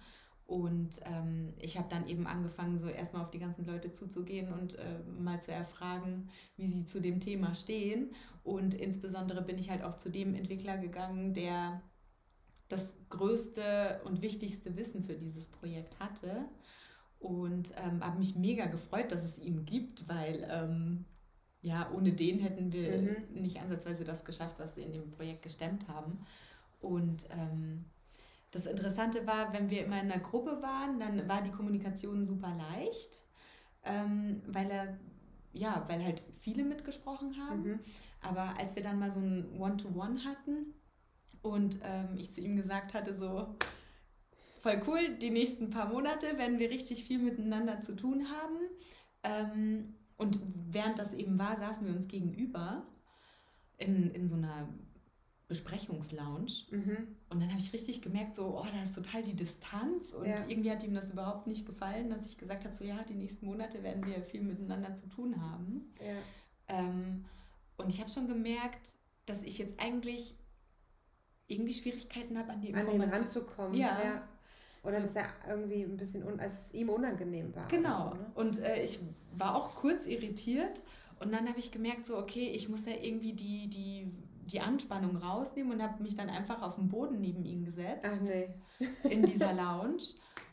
Und 0.46 1.00
ähm, 1.06 1.54
ich 1.58 1.78
habe 1.78 1.88
dann 1.88 2.06
eben 2.06 2.26
angefangen, 2.26 2.78
so 2.78 2.88
erstmal 2.88 3.22
auf 3.22 3.30
die 3.30 3.38
ganzen 3.38 3.64
Leute 3.64 3.92
zuzugehen 3.92 4.52
und 4.52 4.78
äh, 4.78 4.98
mal 5.18 5.40
zu 5.40 5.52
erfragen, 5.52 6.28
wie 6.56 6.66
sie 6.66 6.84
zu 6.84 7.00
dem 7.00 7.20
Thema 7.20 7.54
stehen. 7.54 8.14
Und 8.42 8.74
insbesondere 8.74 9.40
bin 9.40 9.58
ich 9.58 9.70
halt 9.70 9.82
auch 9.82 9.96
zu 9.96 10.10
dem 10.10 10.34
Entwickler 10.34 10.76
gegangen, 10.76 11.32
der 11.32 11.80
das 12.68 12.94
größte 13.08 14.02
und 14.04 14.20
wichtigste 14.20 14.76
Wissen 14.76 15.04
für 15.04 15.14
dieses 15.14 15.48
Projekt 15.48 15.98
hatte. 15.98 16.44
Und 17.18 17.72
ähm, 17.82 18.04
habe 18.04 18.18
mich 18.18 18.36
mega 18.36 18.66
gefreut, 18.66 19.12
dass 19.12 19.24
es 19.24 19.38
ihn 19.38 19.64
gibt, 19.64 20.06
weil 20.08 20.46
ähm, 20.50 21.06
ja, 21.62 21.90
ohne 21.92 22.12
den 22.12 22.40
hätten 22.40 22.70
wir 22.72 23.00
mhm. 23.00 23.40
nicht 23.40 23.62
ansatzweise 23.62 24.04
das 24.04 24.26
geschafft, 24.26 24.58
was 24.58 24.76
wir 24.76 24.84
in 24.84 24.92
dem 24.92 25.10
Projekt 25.10 25.42
gestemmt 25.42 25.88
haben. 25.88 26.18
Und 26.80 27.26
ähm, 27.30 27.86
das 28.54 28.66
Interessante 28.66 29.26
war, 29.26 29.52
wenn 29.52 29.70
wir 29.70 29.84
immer 29.84 30.00
in 30.00 30.10
einer 30.10 30.22
Gruppe 30.22 30.62
waren, 30.62 31.00
dann 31.00 31.28
war 31.28 31.42
die 31.42 31.50
Kommunikation 31.50 32.24
super 32.24 32.54
leicht, 32.54 33.24
ähm, 33.84 34.42
weil 34.46 34.70
er 34.70 34.98
ja, 35.54 35.84
weil 35.88 36.04
halt 36.04 36.22
viele 36.40 36.64
mitgesprochen 36.64 37.36
haben. 37.38 37.62
Mhm. 37.62 37.80
Aber 38.20 38.58
als 38.58 38.74
wir 38.76 38.82
dann 38.82 38.98
mal 38.98 39.12
so 39.12 39.20
ein 39.20 39.56
One-to-One 39.58 40.18
-One 40.18 40.24
hatten 40.24 40.74
und 41.42 41.78
ähm, 41.84 42.16
ich 42.16 42.32
zu 42.32 42.40
ihm 42.40 42.56
gesagt 42.56 42.92
hatte, 42.92 43.14
so 43.14 43.54
voll 44.62 44.82
cool, 44.86 45.14
die 45.16 45.30
nächsten 45.30 45.70
paar 45.70 45.88
Monate 45.88 46.38
werden 46.38 46.58
wir 46.58 46.70
richtig 46.70 47.04
viel 47.04 47.18
miteinander 47.18 47.82
zu 47.82 47.94
tun 47.94 48.26
haben. 48.30 48.56
Ähm, 49.22 49.94
und 50.16 50.40
während 50.70 50.98
das 50.98 51.12
eben 51.12 51.38
war, 51.38 51.56
saßen 51.56 51.86
wir 51.86 51.94
uns 51.94 52.08
gegenüber 52.08 52.86
in, 53.78 54.10
in 54.12 54.28
so 54.28 54.36
einer 54.36 54.68
Besprechungslounge. 55.48 56.52
Mhm. 56.70 57.08
Und 57.28 57.40
dann 57.40 57.50
habe 57.50 57.60
ich 57.60 57.72
richtig 57.72 58.00
gemerkt, 58.00 58.34
so, 58.34 58.58
oh, 58.58 58.66
da 58.72 58.82
ist 58.82 58.94
total 58.94 59.22
die 59.22 59.34
Distanz. 59.34 60.12
Und 60.12 60.26
ja. 60.26 60.36
irgendwie 60.48 60.70
hat 60.70 60.82
ihm 60.82 60.94
das 60.94 61.10
überhaupt 61.10 61.46
nicht 61.46 61.66
gefallen, 61.66 62.10
dass 62.10 62.26
ich 62.26 62.38
gesagt 62.38 62.64
habe, 62.64 62.74
so, 62.74 62.84
ja, 62.84 63.02
die 63.02 63.14
nächsten 63.14 63.46
Monate 63.46 63.82
werden 63.82 64.06
wir 64.06 64.22
viel 64.22 64.42
miteinander 64.42 64.94
zu 64.94 65.08
tun 65.08 65.40
haben. 65.40 65.92
Ja. 66.00 66.16
Ähm, 66.68 67.24
und 67.76 67.90
ich 67.90 68.00
habe 68.00 68.10
schon 68.10 68.26
gemerkt, 68.26 68.96
dass 69.26 69.42
ich 69.42 69.58
jetzt 69.58 69.80
eigentlich 69.80 70.34
irgendwie 71.46 71.74
Schwierigkeiten 71.74 72.38
habe, 72.38 72.52
an 72.52 72.60
die 72.62 72.68
Informationen 72.68 73.02
an 73.02 73.08
ihn 73.08 73.14
ranzukommen. 73.14 73.74
Ja. 73.74 74.02
ja. 74.02 74.28
Oder 74.82 75.00
so. 75.00 75.02
dass 75.02 75.16
er 75.16 75.26
irgendwie 75.48 75.82
ein 75.82 75.96
bisschen, 75.96 76.24
un 76.24 76.40
als 76.40 76.66
es 76.66 76.74
ihm 76.74 76.88
unangenehm 76.88 77.54
war. 77.54 77.68
Genau. 77.68 78.10
So, 78.10 78.16
ne? 78.16 78.26
Und 78.34 78.58
äh, 78.60 78.82
ich 78.82 78.98
war 79.36 79.56
auch 79.56 79.74
kurz 79.74 80.06
irritiert. 80.06 80.82
Und 81.20 81.32
dann 81.32 81.48
habe 81.48 81.58
ich 81.58 81.70
gemerkt, 81.70 82.06
so, 82.06 82.18
okay, 82.18 82.48
ich 82.48 82.68
muss 82.68 82.86
ja 82.86 82.92
irgendwie 83.00 83.32
die, 83.32 83.68
die 83.68 84.12
die 84.46 84.60
Anspannung 84.60 85.16
rausnehmen 85.16 85.72
und 85.72 85.82
habe 85.82 86.02
mich 86.02 86.14
dann 86.14 86.28
einfach 86.28 86.62
auf 86.62 86.76
den 86.76 86.88
Boden 86.88 87.20
neben 87.20 87.44
ihn 87.44 87.64
gesetzt. 87.64 88.04
Ach 88.04 88.20
nee. 88.20 88.48
in 89.10 89.22
dieser 89.22 89.52
Lounge. 89.52 90.04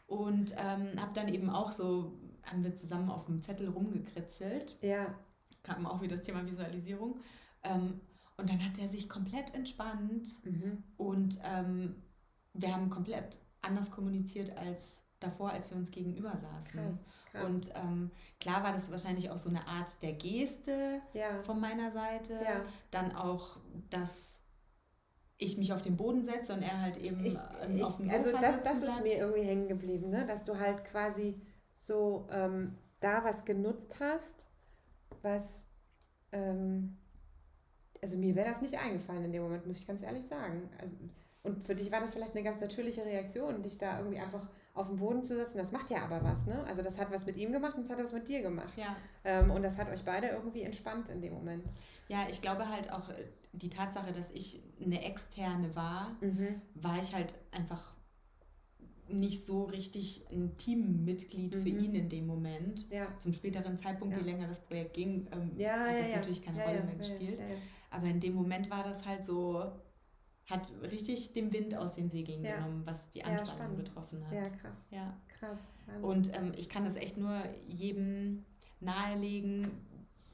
Und 0.07 0.53
ähm, 0.57 0.99
habe 0.99 1.13
dann 1.13 1.29
eben 1.29 1.49
auch 1.49 1.71
so, 1.71 2.19
haben 2.43 2.63
wir 2.63 2.75
zusammen 2.75 3.09
auf 3.09 3.25
dem 3.25 3.41
Zettel 3.41 3.69
rumgekritzelt. 3.69 4.77
Ja. 4.81 5.15
Kam 5.63 5.85
auch 5.85 6.01
wieder 6.01 6.17
das 6.17 6.25
Thema 6.25 6.45
Visualisierung. 6.45 7.19
Ähm, 7.63 8.01
und 8.37 8.49
dann 8.49 8.65
hat 8.65 8.79
er 8.79 8.89
sich 8.89 9.07
komplett 9.07 9.53
entspannt 9.53 10.27
mhm. 10.43 10.83
und 10.97 11.39
ähm, 11.43 12.01
wir 12.53 12.73
haben 12.73 12.89
komplett 12.89 13.39
anders 13.61 13.91
kommuniziert 13.91 14.57
als 14.57 15.03
davor, 15.19 15.51
als 15.51 15.69
wir 15.69 15.77
uns 15.77 15.91
gegenüber 15.91 16.35
saßen. 16.35 16.81
Krass. 16.81 17.07
Krass. 17.31 17.45
Und 17.45 17.71
ähm, 17.75 18.11
klar 18.39 18.63
war 18.63 18.73
das 18.73 18.91
wahrscheinlich 18.91 19.29
auch 19.29 19.37
so 19.37 19.49
eine 19.49 19.65
Art 19.67 20.01
der 20.03 20.13
Geste 20.13 21.01
ja. 21.13 21.41
von 21.43 21.59
meiner 21.59 21.91
Seite. 21.91 22.33
Ja. 22.33 22.61
Dann 22.91 23.15
auch, 23.15 23.57
dass 23.89 24.41
ich 25.37 25.57
mich 25.57 25.73
auf 25.73 25.81
den 25.81 25.97
Boden 25.97 26.23
setze 26.23 26.53
und 26.53 26.61
er 26.61 26.81
halt 26.81 26.97
eben 26.97 27.25
ich, 27.25 27.33
ich, 27.33 27.83
auf 27.83 27.97
dem 27.97 28.05
Sofa 28.05 28.17
Also 28.17 28.31
das, 28.31 28.61
das 28.63 28.83
ist 28.83 29.01
mir 29.01 29.17
irgendwie 29.17 29.43
hängen 29.43 29.67
geblieben, 29.67 30.09
ne? 30.09 30.25
dass 30.27 30.43
du 30.43 30.59
halt 30.59 30.85
quasi 30.85 31.41
so 31.77 32.27
ähm, 32.31 32.77
da 32.99 33.23
was 33.23 33.45
genutzt 33.45 33.97
hast, 33.99 34.47
was... 35.21 35.63
Ähm, 36.31 36.97
also 38.03 38.17
mir 38.17 38.35
wäre 38.35 38.49
das 38.49 38.61
nicht 38.61 38.79
eingefallen 38.79 39.25
in 39.25 39.31
dem 39.31 39.43
Moment, 39.43 39.67
muss 39.67 39.79
ich 39.79 39.87
ganz 39.87 40.01
ehrlich 40.01 40.25
sagen. 40.25 40.69
Also, 40.79 40.95
und 41.43 41.63
für 41.63 41.75
dich 41.75 41.91
war 41.91 41.99
das 41.99 42.13
vielleicht 42.13 42.35
eine 42.35 42.43
ganz 42.43 42.59
natürliche 42.59 43.05
Reaktion, 43.05 43.61
dich 43.61 43.77
da 43.77 43.99
irgendwie 43.99 44.19
einfach 44.19 44.49
auf 44.73 44.87
den 44.87 44.97
Boden 44.97 45.23
zu 45.23 45.35
setzen, 45.35 45.57
das 45.57 45.71
macht 45.71 45.89
ja 45.89 46.03
aber 46.03 46.23
was, 46.23 46.45
ne? 46.45 46.63
Also 46.65 46.81
das 46.81 46.99
hat 46.99 47.11
was 47.11 47.25
mit 47.25 47.35
ihm 47.37 47.51
gemacht 47.51 47.75
und 47.75 47.83
das 47.83 47.91
hat 47.91 48.03
was 48.03 48.13
mit 48.13 48.27
dir 48.27 48.41
gemacht. 48.41 48.77
Ja. 48.77 48.95
Ähm, 49.25 49.51
und 49.51 49.63
das 49.63 49.77
hat 49.77 49.89
euch 49.89 50.03
beide 50.03 50.27
irgendwie 50.27 50.61
entspannt 50.61 51.09
in 51.09 51.21
dem 51.21 51.33
Moment. 51.33 51.65
Ja, 52.07 52.27
ich 52.29 52.41
glaube 52.41 52.69
halt 52.69 52.91
auch 52.91 53.09
äh, 53.09 53.25
die 53.53 53.69
Tatsache, 53.69 54.13
dass 54.13 54.31
ich 54.31 54.63
eine 54.81 55.03
externe 55.03 55.75
war, 55.75 56.15
mhm. 56.21 56.61
war 56.75 56.99
ich 57.01 57.13
halt 57.13 57.35
einfach 57.51 57.93
nicht 59.09 59.45
so 59.45 59.63
richtig 59.63 60.25
ein 60.31 60.55
Teammitglied 60.55 61.55
mhm. 61.55 61.63
für 61.63 61.69
ihn 61.69 61.95
in 61.95 62.07
dem 62.07 62.27
Moment. 62.27 62.89
Ja. 62.89 63.07
Zum 63.19 63.33
späteren 63.33 63.77
Zeitpunkt, 63.77 64.15
ja. 64.15 64.21
je 64.23 64.31
länger 64.31 64.47
das 64.47 64.61
Projekt 64.61 64.93
ging, 64.93 65.27
ähm, 65.33 65.51
ja, 65.57 65.87
hat 65.87 65.99
das 65.99 66.15
natürlich 66.15 66.45
keine 66.45 66.63
Rolle 66.63 66.83
mehr 66.83 66.95
gespielt. 66.95 67.39
Aber 67.89 68.07
in 68.07 68.21
dem 68.21 68.35
Moment 68.35 68.69
war 68.69 68.85
das 68.85 69.05
halt 69.05 69.25
so, 69.25 69.69
hat 70.51 70.71
richtig 70.83 71.33
den 71.33 71.51
Wind 71.51 71.75
aus 71.75 71.95
den 71.95 72.09
Segeln 72.09 72.43
ja. 72.43 72.57
genommen, 72.57 72.83
was 72.85 73.09
die 73.11 73.23
Anspannung 73.23 73.77
ja, 73.77 73.83
betroffen 73.83 74.27
hat. 74.27 74.33
Ja, 74.33 74.43
krass. 74.49 74.85
Ja. 74.91 75.17
Krass. 75.39 75.59
Und 76.01 76.35
ähm, 76.37 76.53
ich 76.55 76.69
kann 76.69 76.85
das 76.85 76.95
echt 76.95 77.17
nur 77.17 77.41
jedem 77.67 78.45
nahelegen, 78.79 79.71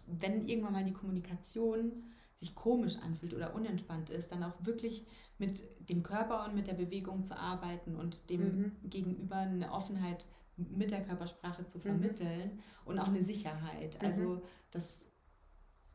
wenn 0.07 0.47
irgendwann 0.47 0.73
mal 0.73 0.83
die 0.83 0.93
Kommunikation 0.93 1.91
sich 2.33 2.55
komisch 2.55 2.97
anfühlt 2.97 3.33
oder 3.33 3.55
unentspannt 3.55 4.09
ist, 4.09 4.31
dann 4.31 4.43
auch 4.43 4.53
wirklich 4.59 5.05
mit 5.37 5.63
dem 5.89 6.03
Körper 6.03 6.45
und 6.45 6.55
mit 6.55 6.67
der 6.67 6.73
Bewegung 6.73 7.23
zu 7.23 7.37
arbeiten 7.37 7.95
und 7.95 8.29
dem 8.29 8.41
mhm. 8.41 8.71
Gegenüber 8.83 9.37
eine 9.37 9.71
Offenheit 9.71 10.25
mit 10.55 10.91
der 10.91 11.03
Körpersprache 11.03 11.67
zu 11.67 11.77
mhm. 11.77 11.83
vermitteln 11.83 12.55
mhm. 12.55 12.61
und 12.85 12.99
auch 12.99 13.07
eine 13.07 13.23
Sicherheit. 13.23 14.01
Also, 14.01 14.29
mhm. 14.29 14.41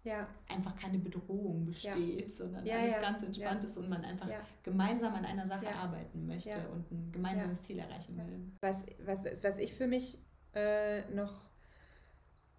Ja. 0.04 0.26
einfach 0.48 0.76
keine 0.76 0.98
Bedrohung 0.98 1.64
besteht, 1.64 2.22
ja. 2.22 2.28
sondern 2.28 2.66
ja, 2.66 2.78
alles 2.78 3.00
ganz 3.00 3.22
entspannt 3.22 3.64
ist 3.64 3.76
und 3.76 3.88
man 3.88 4.04
einfach 4.04 4.28
gemeinsam 4.62 5.14
an 5.14 5.24
einer 5.24 5.46
Sache 5.46 5.68
arbeiten 5.74 6.26
möchte 6.26 6.68
und 6.72 6.90
ein 6.90 7.12
gemeinsames 7.12 7.62
Ziel 7.62 7.78
erreichen 7.78 8.16
will. 8.16 8.52
Was, 8.60 8.84
was, 9.04 9.24
was 9.42 9.58
ich 9.58 9.74
für 9.74 9.86
mich 9.86 10.18
äh, 10.54 11.02
noch 11.14 11.32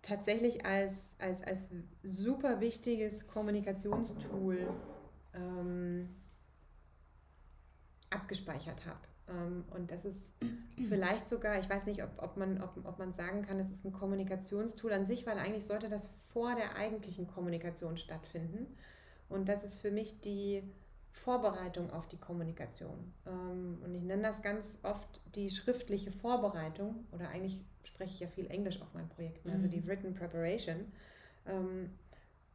tatsächlich 0.01 0.65
als, 0.65 1.15
als, 1.19 1.41
als 1.41 1.71
super 2.03 2.59
wichtiges 2.59 3.27
Kommunikationstool 3.27 4.69
ähm, 5.33 6.09
abgespeichert 8.09 8.85
habe. 8.85 8.99
Ähm, 9.29 9.65
und 9.71 9.91
das 9.91 10.05
ist 10.05 10.31
vielleicht 10.87 11.29
sogar, 11.29 11.59
ich 11.59 11.69
weiß 11.69 11.85
nicht, 11.85 12.03
ob, 12.03 12.11
ob, 12.17 12.37
man, 12.37 12.61
ob, 12.61 12.77
ob 12.85 12.99
man 12.99 13.13
sagen 13.13 13.41
kann, 13.43 13.59
es 13.59 13.71
ist 13.71 13.85
ein 13.85 13.93
Kommunikationstool 13.93 14.91
an 14.93 15.05
sich, 15.05 15.25
weil 15.25 15.37
eigentlich 15.37 15.65
sollte 15.65 15.89
das 15.89 16.07
vor 16.33 16.55
der 16.55 16.75
eigentlichen 16.75 17.27
Kommunikation 17.27 17.97
stattfinden. 17.97 18.67
Und 19.29 19.49
das 19.49 19.63
ist 19.63 19.79
für 19.79 19.91
mich 19.91 20.21
die 20.21 20.63
Vorbereitung 21.11 21.91
auf 21.91 22.07
die 22.07 22.17
Kommunikation. 22.17 23.13
Ähm, 23.25 23.79
und 23.83 23.93
ich 23.95 24.03
nenne 24.03 24.23
das 24.23 24.41
ganz 24.41 24.79
oft 24.83 25.21
die 25.35 25.51
schriftliche 25.51 26.11
Vorbereitung 26.11 27.05
oder 27.11 27.29
eigentlich 27.29 27.63
spreche 27.83 28.13
ich 28.13 28.19
ja 28.19 28.27
viel 28.27 28.47
Englisch 28.47 28.81
auf 28.81 28.93
meinen 28.93 29.09
Projekten, 29.09 29.49
also 29.49 29.67
die 29.67 29.81
mhm. 29.81 29.87
Written 29.87 30.13
Preparation. 30.13 30.91
Ähm, 31.45 31.91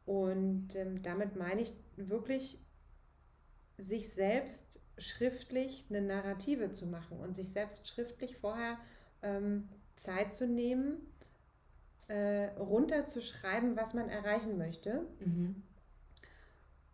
und 0.05 0.69
damit 1.03 1.35
meine 1.35 1.61
ich 1.61 1.71
wirklich, 1.95 2.59
sich 3.79 4.09
selbst 4.09 4.79
schriftlich 4.97 5.85
eine 5.89 6.01
Narrative 6.01 6.71
zu 6.71 6.85
machen 6.85 7.19
und 7.19 7.35
sich 7.35 7.51
selbst 7.51 7.87
schriftlich 7.87 8.37
vorher 8.37 8.77
ähm, 9.21 9.69
Zeit 9.95 10.33
zu 10.33 10.47
nehmen, 10.47 10.97
äh, 12.07 12.47
runterzuschreiben, 12.57 13.75
was 13.75 13.93
man 13.93 14.09
erreichen 14.09 14.57
möchte 14.57 15.05
mhm. 15.19 15.63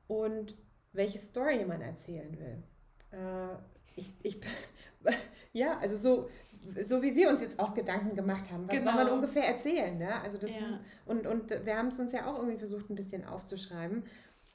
und 0.08 0.56
welche 0.94 1.18
Story 1.18 1.66
man 1.66 1.82
erzählen 1.82 2.38
will. 2.40 2.64
Äh, 3.12 3.56
ich, 3.96 4.14
ich, 4.24 4.42
ja, 5.54 5.78
also 5.80 5.98
so, 5.98 6.30
so 6.82 7.02
wie 7.02 7.16
wir 7.16 7.30
uns 7.30 7.42
jetzt 7.42 7.60
auch 7.60 7.74
Gedanken 7.74 8.16
gemacht 8.16 8.52
haben, 8.52 8.68
was 8.68 8.78
genau. 8.78 8.98
wir 8.98 9.12
ungefähr 9.12 9.48
erzählen? 9.48 9.98
Ne? 9.98 10.22
Also 10.22 10.38
das, 10.38 10.56
ja. 10.56 10.80
und, 11.06 11.26
und 11.26 11.52
wir 11.66 11.78
haben 11.78 11.88
es 11.88 12.00
uns 12.00 12.12
ja 12.12 12.30
auch 12.30 12.38
irgendwie 12.38 12.58
versucht, 12.58 12.90
ein 12.90 12.96
bisschen 12.96 13.26
aufzuschreiben. 13.26 14.04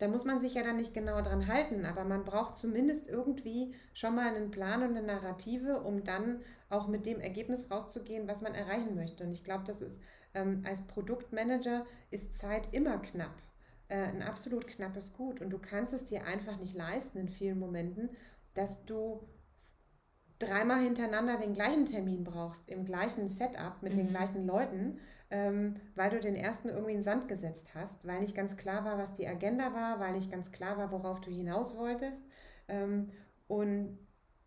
Da 0.00 0.08
muss 0.08 0.24
man 0.24 0.40
sich 0.40 0.54
ja 0.54 0.62
dann 0.62 0.78
nicht 0.78 0.94
genau 0.94 1.20
dran 1.20 1.46
halten, 1.46 1.84
aber 1.84 2.04
man 2.04 2.24
braucht 2.24 2.56
zumindest 2.56 3.06
irgendwie 3.06 3.74
schon 3.92 4.14
mal 4.14 4.34
einen 4.34 4.50
Plan 4.50 4.82
und 4.82 4.96
eine 4.96 5.06
Narrative, 5.06 5.82
um 5.82 6.04
dann 6.04 6.40
auch 6.70 6.88
mit 6.88 7.04
dem 7.04 7.20
Ergebnis 7.20 7.70
rauszugehen, 7.70 8.26
was 8.26 8.40
man 8.40 8.54
erreichen 8.54 8.94
möchte. 8.96 9.24
Und 9.24 9.32
ich 9.32 9.44
glaube, 9.44 9.64
das 9.66 9.82
ist 9.82 10.00
ähm, 10.34 10.62
als 10.66 10.86
Produktmanager 10.86 11.84
ist 12.10 12.38
Zeit 12.38 12.72
immer 12.72 12.98
knapp. 12.98 13.34
Äh, 13.88 13.96
ein 13.96 14.22
absolut 14.22 14.66
knappes 14.66 15.12
Gut. 15.12 15.40
Und 15.40 15.50
du 15.50 15.58
kannst 15.58 15.92
es 15.92 16.06
dir 16.06 16.24
einfach 16.24 16.56
nicht 16.58 16.74
leisten 16.74 17.18
in 17.18 17.28
vielen 17.28 17.58
Momenten, 17.58 18.10
dass 18.54 18.86
du 18.86 19.28
dreimal 20.38 20.80
hintereinander 20.80 21.36
den 21.36 21.52
gleichen 21.52 21.84
Termin 21.84 22.24
brauchst, 22.24 22.68
im 22.68 22.84
gleichen 22.84 23.28
Setup 23.28 23.82
mit 23.82 23.92
mhm. 23.92 23.98
den 23.98 24.08
gleichen 24.08 24.46
Leuten, 24.46 24.98
weil 25.30 26.10
du 26.10 26.20
den 26.20 26.34
ersten 26.34 26.68
irgendwie 26.68 26.92
in 26.92 26.98
den 26.98 27.04
Sand 27.04 27.28
gesetzt 27.28 27.74
hast, 27.74 28.06
weil 28.06 28.20
nicht 28.20 28.34
ganz 28.34 28.56
klar 28.56 28.84
war, 28.84 28.98
was 28.98 29.14
die 29.14 29.28
Agenda 29.28 29.72
war, 29.74 30.00
weil 30.00 30.12
nicht 30.12 30.30
ganz 30.30 30.50
klar 30.50 30.76
war, 30.76 30.90
worauf 30.90 31.20
du 31.20 31.30
hinaus 31.30 31.76
wolltest. 31.76 32.24
Ähm, 32.68 33.10
und 33.46 33.98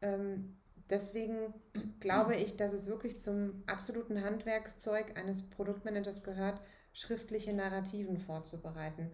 ähm, 0.02 0.58
deswegen 0.90 1.54
glaube 2.00 2.36
ich, 2.36 2.58
dass 2.58 2.74
es 2.74 2.88
wirklich 2.88 3.20
zum 3.20 3.64
absoluten 3.66 4.24
Handwerkszeug 4.24 5.18
eines 5.18 5.50
Produktmanagers 5.50 6.24
gehört, 6.24 6.62
schriftliche 6.94 7.54
Narrativen 7.54 8.18
vorzubereiten. 8.18 9.12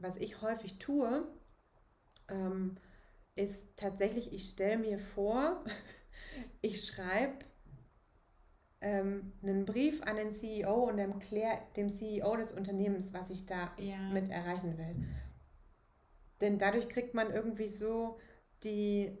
Was 0.00 0.16
ich 0.16 0.40
häufig 0.40 0.78
tue, 0.78 1.26
ähm, 2.28 2.76
ist 3.34 3.76
tatsächlich, 3.76 4.32
ich 4.32 4.48
stelle 4.48 4.78
mir 4.78 4.98
vor, 4.98 5.64
ich 6.60 6.84
schreibe 6.84 7.44
ähm, 8.80 9.32
einen 9.42 9.64
Brief 9.64 10.02
an 10.02 10.16
den 10.16 10.32
CEO 10.32 10.88
und 10.88 10.98
erkläre 10.98 11.58
dem 11.76 11.88
CEO 11.88 12.36
des 12.36 12.52
Unternehmens, 12.52 13.12
was 13.12 13.30
ich 13.30 13.46
da 13.46 13.72
ja. 13.78 13.98
mit 14.12 14.30
erreichen 14.30 14.78
will. 14.78 14.94
Denn 16.40 16.58
dadurch 16.58 16.88
kriegt 16.88 17.14
man 17.14 17.32
irgendwie 17.32 17.66
so 17.66 18.18
die 18.62 19.16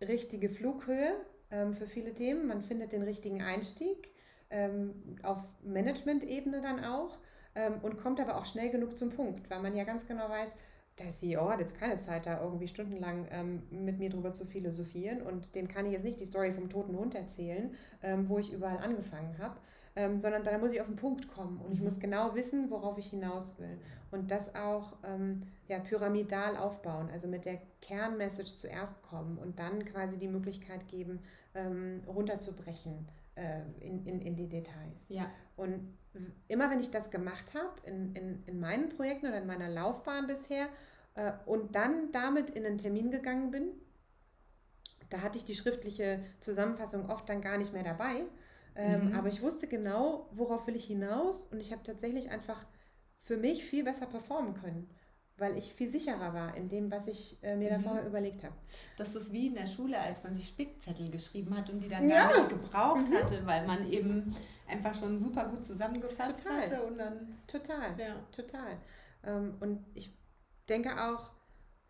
richtige 0.00 0.48
Flughöhe 0.48 1.14
ähm, 1.50 1.74
für 1.74 1.86
viele 1.86 2.14
Themen. 2.14 2.46
Man 2.46 2.62
findet 2.62 2.92
den 2.92 3.02
richtigen 3.02 3.42
Einstieg 3.42 4.12
ähm, 4.50 5.16
auf 5.22 5.42
Management-Ebene 5.62 6.60
dann 6.60 6.84
auch 6.84 7.18
ähm, 7.54 7.80
und 7.82 7.98
kommt 7.98 8.20
aber 8.20 8.36
auch 8.36 8.46
schnell 8.46 8.70
genug 8.70 8.96
zum 8.96 9.10
Punkt, 9.10 9.50
weil 9.50 9.60
man 9.60 9.74
ja 9.74 9.84
ganz 9.84 10.06
genau 10.06 10.28
weiß, 10.28 10.54
der 10.98 11.10
CEO 11.10 11.48
hat 11.48 11.60
jetzt 11.60 11.78
keine 11.78 11.96
Zeit, 11.96 12.26
da 12.26 12.42
irgendwie 12.42 12.68
stundenlang 12.68 13.26
ähm, 13.30 13.62
mit 13.70 13.98
mir 13.98 14.10
drüber 14.10 14.32
zu 14.32 14.44
philosophieren 14.44 15.22
und 15.22 15.54
dem 15.54 15.68
kann 15.68 15.86
ich 15.86 15.92
jetzt 15.92 16.04
nicht 16.04 16.20
die 16.20 16.26
Story 16.26 16.52
vom 16.52 16.68
toten 16.68 16.96
Hund 16.96 17.14
erzählen, 17.14 17.74
ähm, 18.02 18.28
wo 18.28 18.38
ich 18.38 18.52
überall 18.52 18.78
angefangen 18.78 19.36
habe, 19.38 19.56
ähm, 19.96 20.20
sondern 20.20 20.44
da 20.44 20.56
muss 20.58 20.72
ich 20.72 20.80
auf 20.80 20.86
den 20.86 20.96
Punkt 20.96 21.28
kommen 21.28 21.60
und 21.60 21.72
ich 21.72 21.78
mhm. 21.78 21.84
muss 21.84 22.00
genau 22.00 22.34
wissen, 22.34 22.70
worauf 22.70 22.98
ich 22.98 23.06
hinaus 23.06 23.58
will 23.58 23.78
und 24.10 24.30
das 24.30 24.54
auch 24.54 24.92
ähm, 25.04 25.42
ja, 25.68 25.78
pyramidal 25.78 26.56
aufbauen, 26.56 27.08
also 27.10 27.26
mit 27.26 27.46
der 27.46 27.58
Kernmessage 27.80 28.54
zuerst 28.54 29.02
kommen 29.02 29.38
und 29.38 29.58
dann 29.58 29.84
quasi 29.84 30.18
die 30.18 30.28
Möglichkeit 30.28 30.86
geben, 30.88 31.20
ähm, 31.54 32.02
runterzubrechen 32.06 33.08
äh, 33.34 33.60
in, 33.80 34.04
in, 34.06 34.20
in 34.20 34.36
die 34.36 34.48
Details. 34.48 35.08
Ja. 35.08 35.26
Und 35.56 35.94
immer 36.48 36.70
wenn 36.70 36.80
ich 36.80 36.90
das 36.90 37.10
gemacht 37.10 37.54
habe, 37.54 37.72
in, 37.84 38.14
in, 38.14 38.42
in 38.46 38.60
meinen 38.60 38.90
Projekten 38.90 39.26
oder 39.26 39.38
in 39.38 39.46
meiner 39.46 39.68
Laufbahn 39.68 40.26
bisher, 40.26 40.68
äh, 41.14 41.32
und 41.46 41.74
dann 41.74 42.12
damit 42.12 42.50
in 42.50 42.66
einen 42.66 42.78
Termin 42.78 43.10
gegangen 43.10 43.50
bin, 43.50 43.68
da 45.10 45.20
hatte 45.20 45.38
ich 45.38 45.44
die 45.44 45.54
schriftliche 45.54 46.24
Zusammenfassung 46.40 47.08
oft 47.10 47.28
dann 47.28 47.40
gar 47.40 47.58
nicht 47.58 47.72
mehr 47.72 47.84
dabei. 47.84 48.24
Ähm, 48.74 49.10
mhm. 49.10 49.14
Aber 49.14 49.28
ich 49.28 49.42
wusste 49.42 49.68
genau, 49.68 50.30
worauf 50.32 50.66
will 50.66 50.76
ich 50.76 50.84
hinaus 50.84 51.44
und 51.44 51.60
ich 51.60 51.72
habe 51.72 51.82
tatsächlich 51.82 52.30
einfach 52.30 52.64
für 53.20 53.36
mich 53.36 53.64
viel 53.64 53.84
besser 53.84 54.06
performen 54.06 54.54
können 54.54 54.88
weil 55.38 55.56
ich 55.56 55.72
viel 55.74 55.88
sicherer 55.88 56.34
war 56.34 56.56
in 56.56 56.68
dem, 56.68 56.90
was 56.90 57.08
ich 57.08 57.38
äh, 57.42 57.56
mir 57.56 57.70
mhm. 57.70 57.74
da 57.74 57.88
vorher 57.88 58.06
überlegt 58.06 58.44
habe. 58.44 58.54
Das 58.96 59.14
ist 59.14 59.32
wie 59.32 59.48
in 59.48 59.54
der 59.54 59.66
Schule, 59.66 59.98
als 59.98 60.22
man 60.22 60.34
sich 60.34 60.46
Spickzettel 60.46 61.10
geschrieben 61.10 61.56
hat 61.56 61.68
und 61.70 61.80
die 61.82 61.88
dann 61.88 62.08
ja. 62.08 62.28
gar 62.28 62.36
nicht 62.36 62.48
gebraucht 62.48 63.08
mhm. 63.08 63.14
hatte, 63.14 63.44
weil 63.44 63.66
man 63.66 63.90
eben 63.90 64.34
einfach 64.72 64.94
schon 64.94 65.18
super 65.18 65.48
gut 65.48 65.64
zusammengefasst 65.64 66.42
total. 66.42 66.62
hatte 66.62 66.82
und 66.82 66.98
dann. 66.98 67.38
Total, 67.46 67.98
ja. 67.98 68.16
total. 68.32 68.78
Ähm, 69.24 69.54
und 69.60 69.84
ich 69.94 70.16
denke 70.68 70.90
auch, 70.90 71.30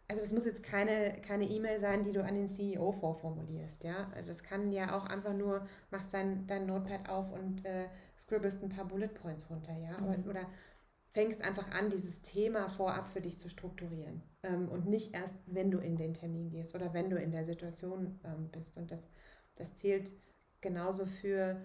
also 0.08 0.20
das 0.20 0.32
muss 0.32 0.44
jetzt 0.44 0.62
keine 0.62 1.22
keine 1.22 1.44
E-Mail 1.44 1.78
sein, 1.78 2.02
die 2.02 2.12
du 2.12 2.22
an 2.22 2.34
den 2.34 2.48
CEO 2.48 2.92
vorformulierst, 2.92 3.84
ja. 3.84 4.10
Also 4.14 4.28
das 4.28 4.42
kann 4.42 4.72
ja 4.72 4.96
auch 4.96 5.06
einfach 5.06 5.34
nur, 5.34 5.66
machst 5.90 6.12
dein, 6.12 6.46
dein 6.46 6.66
Notepad 6.66 7.08
auf 7.08 7.32
und 7.32 7.64
äh, 7.64 7.88
scribbelst 8.18 8.62
ein 8.62 8.68
paar 8.68 8.86
Bullet 8.86 9.08
Points 9.08 9.48
runter, 9.48 9.72
ja. 9.78 9.98
Mhm. 9.98 10.28
Oder, 10.28 10.46
fängst 11.12 11.42
einfach 11.42 11.70
an, 11.72 11.90
dieses 11.90 12.22
Thema 12.22 12.68
vorab 12.70 13.08
für 13.08 13.20
dich 13.20 13.38
zu 13.38 13.50
strukturieren 13.50 14.22
ähm, 14.42 14.68
und 14.68 14.86
nicht 14.86 15.14
erst, 15.14 15.34
wenn 15.46 15.70
du 15.70 15.78
in 15.78 15.96
den 15.96 16.14
Termin 16.14 16.50
gehst 16.50 16.74
oder 16.74 16.94
wenn 16.94 17.10
du 17.10 17.16
in 17.16 17.30
der 17.30 17.44
Situation 17.44 18.18
ähm, 18.24 18.48
bist. 18.50 18.78
Und 18.78 18.90
das, 18.90 19.08
das 19.56 19.76
zählt 19.76 20.10
genauso 20.60 21.06
für 21.06 21.60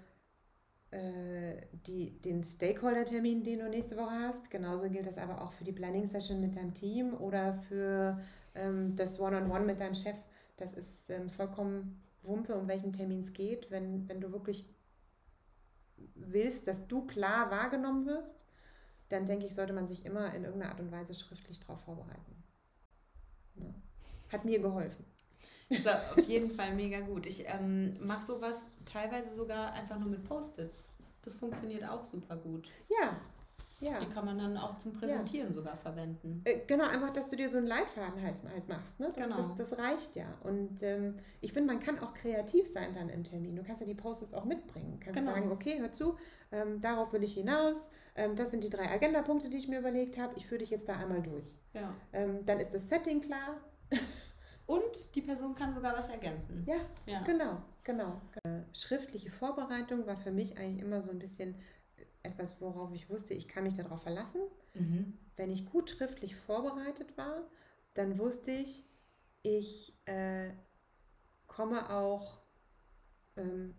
die, 0.91 2.21
den 2.21 2.43
Stakeholder-Termin, 2.43 3.43
den 3.43 3.59
du 3.59 3.69
nächste 3.69 3.97
Woche 3.97 4.19
hast. 4.27 4.49
Genauso 4.49 4.89
gilt 4.89 5.05
das 5.05 5.17
aber 5.17 5.41
auch 5.41 5.51
für 5.51 5.63
die 5.63 5.73
Planning-Session 5.73 6.39
mit 6.39 6.55
deinem 6.55 6.73
Team 6.73 7.13
oder 7.13 7.53
für 7.53 8.21
ähm, 8.55 8.95
das 8.95 9.19
One-on-One 9.19 9.49
-on 9.49 9.61
-One 9.61 9.65
mit 9.65 9.79
deinem 9.79 9.95
Chef. 9.95 10.15
Das 10.55 10.73
ist 10.73 11.09
ähm, 11.09 11.29
vollkommen 11.29 12.01
Wumpe, 12.23 12.55
um 12.55 12.67
welchen 12.67 12.93
Termin 12.93 13.19
es 13.19 13.33
geht, 13.33 13.69
wenn, 13.69 14.07
wenn 14.07 14.21
du 14.21 14.31
wirklich 14.31 14.65
willst, 16.15 16.67
dass 16.67 16.87
du 16.87 17.05
klar 17.05 17.51
wahrgenommen 17.51 18.05
wirst 18.05 18.47
dann 19.09 19.25
denke 19.25 19.45
ich, 19.45 19.55
sollte 19.55 19.73
man 19.73 19.87
sich 19.87 20.05
immer 20.05 20.33
in 20.33 20.43
irgendeiner 20.43 20.71
Art 20.71 20.79
und 20.79 20.91
Weise 20.91 21.13
schriftlich 21.13 21.59
darauf 21.59 21.81
vorbereiten. 21.81 22.43
Ja. 23.55 23.73
Hat 24.29 24.45
mir 24.45 24.59
geholfen. 24.59 25.05
So, 25.69 25.89
auf 25.89 26.27
jeden 26.27 26.49
Fall 26.49 26.73
mega 26.75 27.01
gut. 27.01 27.27
Ich 27.27 27.45
ähm, 27.47 27.93
mache 28.05 28.25
sowas 28.25 28.67
teilweise 28.85 29.33
sogar 29.35 29.73
einfach 29.73 29.99
nur 29.99 30.09
mit 30.09 30.23
Post-its. 30.23 30.95
Das 31.23 31.35
funktioniert 31.35 31.83
auch 31.83 32.05
super 32.05 32.37
gut. 32.37 32.69
Ja, 32.89 33.17
ja. 33.79 33.99
Die 33.99 34.07
kann 34.11 34.25
man 34.25 34.39
dann 34.39 34.57
auch 34.57 34.79
zum 34.79 34.93
Präsentieren 34.93 35.49
ja. 35.49 35.53
sogar 35.53 35.77
verwenden. 35.77 36.41
Äh, 36.45 36.61
genau, 36.65 36.87
einfach, 36.87 37.11
dass 37.11 37.27
du 37.27 37.35
dir 37.35 37.47
so 37.47 37.57
einen 37.57 37.67
Leitfaden 37.67 38.21
halt, 38.23 38.35
halt 38.51 38.67
machst. 38.67 38.99
Ne? 38.99 39.11
Das, 39.15 39.23
genau. 39.23 39.37
das, 39.37 39.55
das 39.55 39.77
reicht 39.77 40.15
ja. 40.15 40.25
Und 40.43 40.81
ähm, 40.81 41.19
ich 41.41 41.53
finde, 41.53 41.73
man 41.73 41.79
kann 41.79 41.99
auch 41.99 42.15
kreativ 42.15 42.67
sein 42.67 42.95
dann 42.95 43.09
im 43.09 43.23
Termin. 43.23 43.55
Du 43.55 43.63
kannst 43.63 43.81
ja 43.81 43.87
die 43.87 43.93
Post-its 43.93 44.33
auch 44.33 44.45
mitbringen. 44.45 44.93
Du 44.93 45.05
kannst 45.05 45.19
genau. 45.19 45.31
sagen, 45.31 45.51
okay, 45.51 45.79
hör 45.79 45.91
zu, 45.91 46.17
ähm, 46.51 46.81
darauf 46.81 47.13
will 47.13 47.23
ich 47.23 47.35
hinaus. 47.35 47.91
Ähm, 48.15 48.35
das 48.35 48.49
sind 48.49 48.63
die 48.63 48.71
drei 48.71 48.89
Agendapunkte, 48.89 49.49
die 49.49 49.57
ich 49.57 49.67
mir 49.67 49.79
überlegt 49.79 50.17
habe. 50.17 50.33
Ich 50.37 50.47
führe 50.47 50.59
dich 50.59 50.71
jetzt 50.71 50.89
da 50.89 50.95
einmal 50.95 51.21
durch. 51.21 51.55
Ja. 51.73 51.93
Ähm, 52.13 52.45
dann 52.47 52.59
ist 52.59 52.73
das 52.73 52.89
Setting 52.89 53.21
klar. 53.21 53.57
Und 54.67 55.15
die 55.15 55.21
Person 55.21 55.55
kann 55.55 55.73
sogar 55.73 55.95
was 55.95 56.09
ergänzen. 56.09 56.63
Ja, 56.67 56.75
ja. 57.05 57.23
genau, 57.23 57.63
Genau. 57.83 58.21
genau. 58.43 58.63
Schriftliche 58.73 59.31
Vorbereitung 59.31 60.05
war 60.05 60.17
für 60.17 60.31
mich 60.31 60.57
eigentlich 60.57 60.83
immer 60.83 61.01
so 61.01 61.09
ein 61.09 61.19
bisschen 61.19 61.55
etwas, 62.21 62.59
worauf 62.61 62.93
ich 62.93 63.09
wusste, 63.09 63.33
ich 63.33 63.47
kann 63.47 63.63
mich 63.63 63.75
darauf 63.75 64.03
verlassen. 64.03 64.41
Mhm. 64.73 65.17
Wenn 65.37 65.49
ich 65.49 65.69
gut 65.69 65.89
schriftlich 65.89 66.35
vorbereitet 66.35 67.17
war, 67.17 67.47
dann 67.93 68.19
wusste 68.19 68.51
ich, 68.51 68.85
ich 69.41 69.97
äh, 70.05 70.51
komme 71.47 71.89
auch, 71.89 72.41
ähm, 73.37 73.73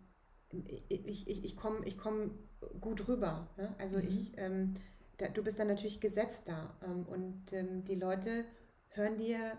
ich, 0.89 1.29
ich, 1.29 1.45
ich 1.45 1.57
komme 1.57 1.85
ich 1.87 1.99
komm 1.99 2.39
gut 2.81 3.07
rüber. 3.09 3.49
Ne? 3.59 3.75
Also 3.79 3.99
mhm. 3.99 4.09
ich, 4.09 4.33
ähm, 4.39 4.75
da, 5.19 5.29
du 5.29 5.43
bist 5.43 5.59
dann 5.59 5.69
natürlich 5.69 6.01
gesetzt 6.01 6.49
da 6.49 6.75
ähm, 6.83 7.05
und 7.07 7.53
ähm, 7.53 7.85
die 7.85 7.97
Leute 7.97 8.47
hören 8.89 9.19
dir 9.19 9.59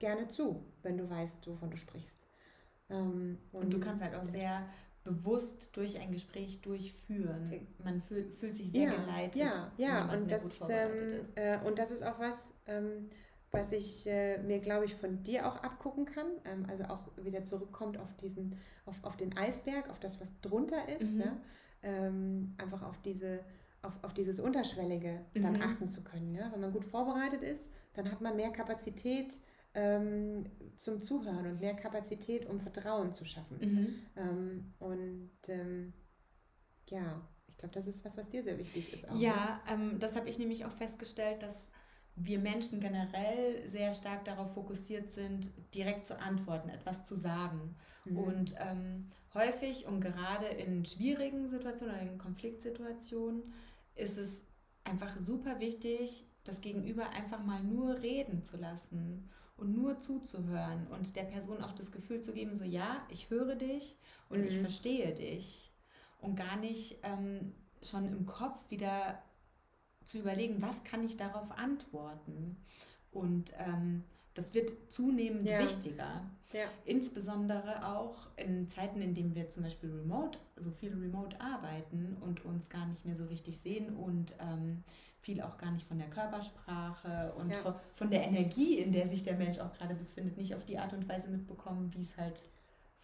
gerne 0.00 0.26
zu, 0.26 0.64
wenn 0.82 0.98
du 0.98 1.08
weißt, 1.08 1.46
wovon 1.46 1.70
du 1.70 1.76
sprichst. 1.76 2.26
Ähm, 2.88 3.38
und, 3.52 3.64
und, 3.64 3.74
du 3.74 3.78
kannst 3.78 4.02
halt 4.02 4.16
auch 4.16 4.24
sehr 4.24 4.68
bewusst 5.04 5.76
durch 5.76 5.98
ein 5.98 6.12
Gespräch 6.12 6.60
durchführen. 6.60 7.44
Man 7.82 8.02
fühlt, 8.02 8.36
fühlt 8.38 8.56
sich 8.56 8.70
sehr 8.72 8.90
ja, 8.90 8.94
geleitet. 8.96 9.36
Ja, 9.36 9.72
ja, 9.78 10.12
und 10.12 10.30
das, 10.30 10.44
ähm, 10.68 11.28
äh, 11.36 11.58
und 11.64 11.78
das 11.78 11.90
ist 11.90 12.04
auch 12.04 12.18
was, 12.18 12.52
ähm, 12.66 13.08
was 13.52 13.72
ich 13.72 14.06
äh, 14.06 14.38
mir, 14.42 14.58
glaube 14.58 14.84
ich, 14.84 14.94
von 14.94 15.22
dir 15.22 15.46
auch 15.46 15.56
abgucken 15.62 16.04
kann. 16.04 16.26
Ähm, 16.44 16.66
also 16.68 16.84
auch 16.84 17.08
wieder 17.16 17.44
zurückkommt 17.44 17.98
auf 17.98 18.14
diesen, 18.16 18.56
auf, 18.86 19.02
auf 19.02 19.16
den 19.16 19.36
Eisberg, 19.36 19.88
auf 19.90 20.00
das, 20.00 20.20
was 20.20 20.38
drunter 20.40 20.88
ist. 20.88 21.14
Mhm. 21.14 21.20
Ja? 21.20 21.36
Ähm, 21.82 22.54
einfach 22.58 22.82
auf 22.82 23.00
diese, 23.00 23.40
auf, 23.82 23.92
auf 24.02 24.12
dieses 24.12 24.38
Unterschwellige 24.38 25.24
dann 25.34 25.54
mhm. 25.54 25.62
achten 25.62 25.88
zu 25.88 26.04
können. 26.04 26.34
Ja? 26.34 26.52
Wenn 26.52 26.60
man 26.60 26.72
gut 26.72 26.84
vorbereitet 26.84 27.42
ist, 27.42 27.70
dann 27.94 28.10
hat 28.10 28.20
man 28.20 28.36
mehr 28.36 28.50
Kapazität, 28.50 29.36
ähm, 29.74 30.46
zum 30.76 31.00
Zuhören 31.00 31.46
und 31.46 31.60
mehr 31.60 31.74
Kapazität, 31.74 32.48
um 32.48 32.60
Vertrauen 32.60 33.12
zu 33.12 33.24
schaffen. 33.24 33.58
Mhm. 33.60 33.94
Ähm, 34.16 34.74
und 34.78 35.30
ähm, 35.48 35.92
ja, 36.88 37.20
ich 37.48 37.56
glaube, 37.56 37.74
das 37.74 37.86
ist 37.86 38.04
was, 38.04 38.16
was 38.16 38.28
dir 38.28 38.42
sehr 38.42 38.58
wichtig 38.58 38.92
ist. 38.92 39.08
Auch, 39.08 39.16
ja, 39.16 39.60
ne? 39.66 39.72
Ähm, 39.72 39.98
das 39.98 40.16
habe 40.16 40.28
ich 40.28 40.38
nämlich 40.38 40.64
auch 40.64 40.72
festgestellt, 40.72 41.42
dass 41.42 41.68
wir 42.16 42.38
Menschen 42.38 42.80
generell 42.80 43.68
sehr 43.68 43.94
stark 43.94 44.24
darauf 44.24 44.52
fokussiert 44.54 45.10
sind, 45.10 45.52
direkt 45.74 46.06
zu 46.06 46.20
antworten, 46.20 46.68
etwas 46.68 47.04
zu 47.04 47.14
sagen. 47.14 47.76
Mhm. 48.04 48.16
Und 48.16 48.54
ähm, 48.58 49.10
häufig 49.34 49.86
und 49.86 50.00
gerade 50.00 50.46
in 50.46 50.84
schwierigen 50.84 51.48
Situationen 51.48 51.94
oder 51.94 52.02
in 52.02 52.18
Konfliktsituationen 52.18 53.52
ist 53.94 54.18
es 54.18 54.44
einfach 54.82 55.16
super 55.18 55.60
wichtig, 55.60 56.26
das 56.44 56.60
Gegenüber 56.60 57.10
einfach 57.10 57.44
mal 57.44 57.62
nur 57.62 58.00
reden 58.02 58.42
zu 58.42 58.56
lassen 58.56 59.30
und 59.60 59.76
nur 59.76 59.98
zuzuhören 59.98 60.86
und 60.88 61.14
der 61.16 61.24
Person 61.24 61.62
auch 61.62 61.72
das 61.72 61.92
Gefühl 61.92 62.20
zu 62.22 62.32
geben, 62.32 62.56
so 62.56 62.64
ja, 62.64 63.06
ich 63.10 63.30
höre 63.30 63.54
dich 63.54 63.96
und 64.28 64.40
mhm. 64.40 64.46
ich 64.46 64.58
verstehe 64.58 65.14
dich 65.14 65.72
und 66.18 66.36
gar 66.36 66.56
nicht 66.56 66.98
ähm, 67.02 67.54
schon 67.82 68.06
im 68.06 68.26
Kopf 68.26 68.70
wieder 68.70 69.22
zu 70.04 70.18
überlegen, 70.18 70.62
was 70.62 70.82
kann 70.84 71.04
ich 71.04 71.16
darauf 71.16 71.50
antworten. 71.52 72.56
Und 73.10 73.52
ähm, 73.58 74.04
das 74.40 74.54
wird 74.54 74.72
zunehmend 74.88 75.46
ja. 75.46 75.60
wichtiger. 75.60 76.24
Ja. 76.52 76.64
Insbesondere 76.86 77.86
auch 77.86 78.26
in 78.36 78.68
Zeiten, 78.68 79.02
in 79.02 79.14
denen 79.14 79.34
wir 79.34 79.50
zum 79.50 79.64
Beispiel 79.64 79.90
remote, 79.90 80.38
so 80.56 80.70
viel 80.70 80.92
remote 80.94 81.38
arbeiten 81.40 82.16
und 82.22 82.44
uns 82.44 82.70
gar 82.70 82.86
nicht 82.86 83.04
mehr 83.04 83.16
so 83.16 83.26
richtig 83.26 83.58
sehen 83.58 83.94
und 83.96 84.34
ähm, 84.40 84.82
viel 85.20 85.42
auch 85.42 85.58
gar 85.58 85.70
nicht 85.70 85.86
von 85.86 85.98
der 85.98 86.08
Körpersprache 86.08 87.34
und 87.36 87.50
ja. 87.50 87.78
von, 87.94 88.10
der 88.10 88.22
Energie, 88.22 88.78
in 88.78 88.92
der 88.92 89.08
sich 89.08 89.22
der 89.22 89.36
Mensch 89.36 89.58
auch 89.58 89.74
gerade 89.74 89.94
befindet, 89.94 90.38
nicht 90.38 90.54
auf 90.54 90.64
die 90.64 90.78
Art 90.78 90.94
und 90.94 91.06
Weise 91.06 91.28
mitbekommen, 91.28 91.92
wie 91.94 92.00
es 92.00 92.16
halt 92.16 92.42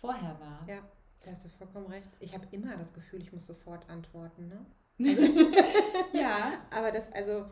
vorher 0.00 0.40
war. 0.40 0.66
Ja, 0.66 0.80
da 1.22 1.32
hast 1.32 1.44
du 1.44 1.50
vollkommen 1.50 1.86
recht. 1.86 2.10
Ich 2.20 2.34
habe 2.34 2.46
immer 2.50 2.76
das 2.78 2.94
Gefühl, 2.94 3.20
ich 3.20 3.32
muss 3.32 3.46
sofort 3.46 3.88
antworten, 3.90 4.48
ne? 4.48 4.66
Also, 5.08 6.18
ja. 6.18 6.52
Aber 6.70 6.90
das, 6.90 7.12
also, 7.12 7.44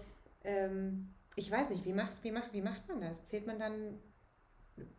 ähm, 0.43 1.15
ich 1.37 1.51
weiß 1.51 1.71
nicht, 1.71 1.85
wie, 1.85 1.93
machst, 1.93 2.23
wie, 2.25 2.33
macht, 2.33 2.53
wie 2.53 2.63
macht 2.63 2.89
man 2.89 3.01
das? 3.01 3.25
Zählt 3.25 3.47
man 3.47 3.59
dann, 3.59 3.99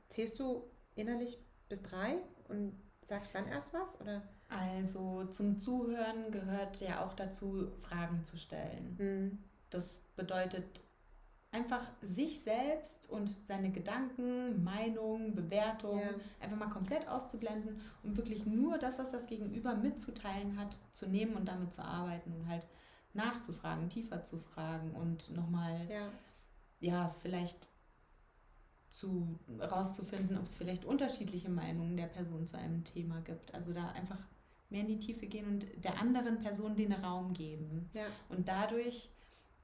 zählst 0.10 0.40
du 0.40 0.64
innerlich 0.96 1.38
bis 1.70 1.82
drei 1.82 2.18
und 2.48 2.74
sagst 3.02 3.34
dann 3.34 3.48
erst 3.48 3.74
was? 3.74 4.00
Oder? 4.02 4.22
Also 4.50 5.26
zum 5.26 5.60
Zuhören 5.60 6.32
gehört 6.32 6.82
ja 6.82 7.06
auch 7.06 7.14
dazu, 7.14 7.72
Fragen 7.82 8.24
zu 8.24 8.38
stellen. 8.38 8.96
Mhm. 8.98 9.44
Das 9.70 10.02
bedeutet 10.16 10.82
einfach 11.52 11.82
sich 12.02 12.42
selbst 12.42 13.10
und 13.10 13.30
seine 13.30 13.72
Gedanken, 13.72 14.64
Meinungen, 14.64 15.36
Bewertungen 15.36 16.02
ja. 16.02 16.44
einfach 16.44 16.58
mal 16.58 16.70
komplett 16.70 17.08
auszublenden 17.08 17.82
und 18.04 18.18
wirklich 18.18 18.46
nur 18.46 18.78
das, 18.78 19.00
was 19.00 19.12
das 19.12 19.28
Gegenüber 19.28 19.74
mitzuteilen 19.76 20.60
hat, 20.60 20.78
zu 20.92 21.08
nehmen 21.08 21.36
und 21.36 21.48
damit 21.48 21.74
zu 21.74 21.82
arbeiten 21.82 22.34
und 22.34 22.50
halt 22.50 22.68
nachzufragen, 23.16 23.90
tiefer 23.90 24.24
zu 24.24 24.38
fragen 24.38 24.92
und 24.92 25.30
nochmal, 25.32 25.88
ja. 25.90 26.10
ja, 26.80 27.16
vielleicht 27.22 27.68
zu 28.90 29.40
rauszufinden, 29.60 30.38
ob 30.38 30.46
es 30.46 30.56
vielleicht 30.56 30.86
unterschiedliche 30.86 31.50
Meinungen 31.50 31.98
der 31.98 32.08
Person 32.08 32.48
zu 32.48 32.58
einem 32.58 32.84
Thema 32.84 33.20
gibt. 33.22 33.54
Also 33.54 33.74
da 33.74 33.90
einfach 33.90 34.20
mehr 34.70 34.82
in 34.82 34.88
die 34.88 35.00
Tiefe 35.00 35.28
gehen 35.28 35.48
und 35.48 35.66
der 35.84 36.00
anderen 36.00 36.40
Person 36.40 36.76
den 36.76 36.94
Raum 36.94 37.34
geben. 37.34 37.90
Ja. 37.94 38.06
Und 38.30 38.48
dadurch 38.48 39.10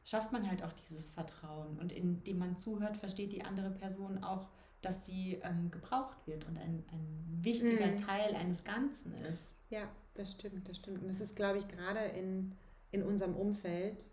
schafft 0.04 0.32
man 0.32 0.50
halt 0.50 0.64
auch 0.64 0.74
dieses 0.74 1.10
Vertrauen. 1.10 1.78
Und 1.80 1.92
indem 1.92 2.40
man 2.40 2.56
zuhört, 2.56 2.98
versteht 2.98 3.34
die 3.34 3.44
andere 3.44 3.72
Person 3.72 4.24
auch, 4.24 4.50
dass 4.82 5.06
sie 5.06 5.40
ähm, 5.44 5.70
gebraucht 5.70 6.18
wird 6.26 6.46
und 6.48 6.58
ein, 6.58 6.84
ein 6.92 7.40
wichtiger 7.42 7.92
mhm. 7.92 7.98
Teil 7.98 8.36
eines 8.36 8.64
Ganzen 8.64 9.14
ist. 9.14 9.56
Ja, 9.70 9.88
das 10.16 10.34
stimmt, 10.34 10.68
das 10.68 10.78
stimmt. 10.78 11.02
Und 11.02 11.08
das 11.08 11.22
ist, 11.22 11.36
glaube 11.36 11.60
ich, 11.60 11.68
gerade 11.68 12.00
in, 12.00 12.54
in 12.92 13.04
unserem 13.04 13.36
Umfeld, 13.36 14.10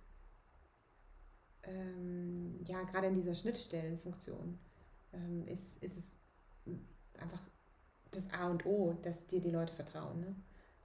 ähm, 1.65 2.61
ja, 2.65 2.83
gerade 2.85 3.09
in 3.09 3.15
dieser 3.15 3.35
Schnittstellenfunktion, 3.35 4.59
ähm, 5.13 5.47
ist, 5.47 5.83
ist 5.83 5.97
es 5.97 6.17
einfach 7.19 7.43
das 8.11 8.31
A 8.33 8.49
und 8.49 8.65
O, 8.65 8.95
dass 9.03 9.27
dir 9.27 9.41
die 9.41 9.51
Leute 9.51 9.75
vertrauen. 9.75 10.21
Ne? 10.21 10.37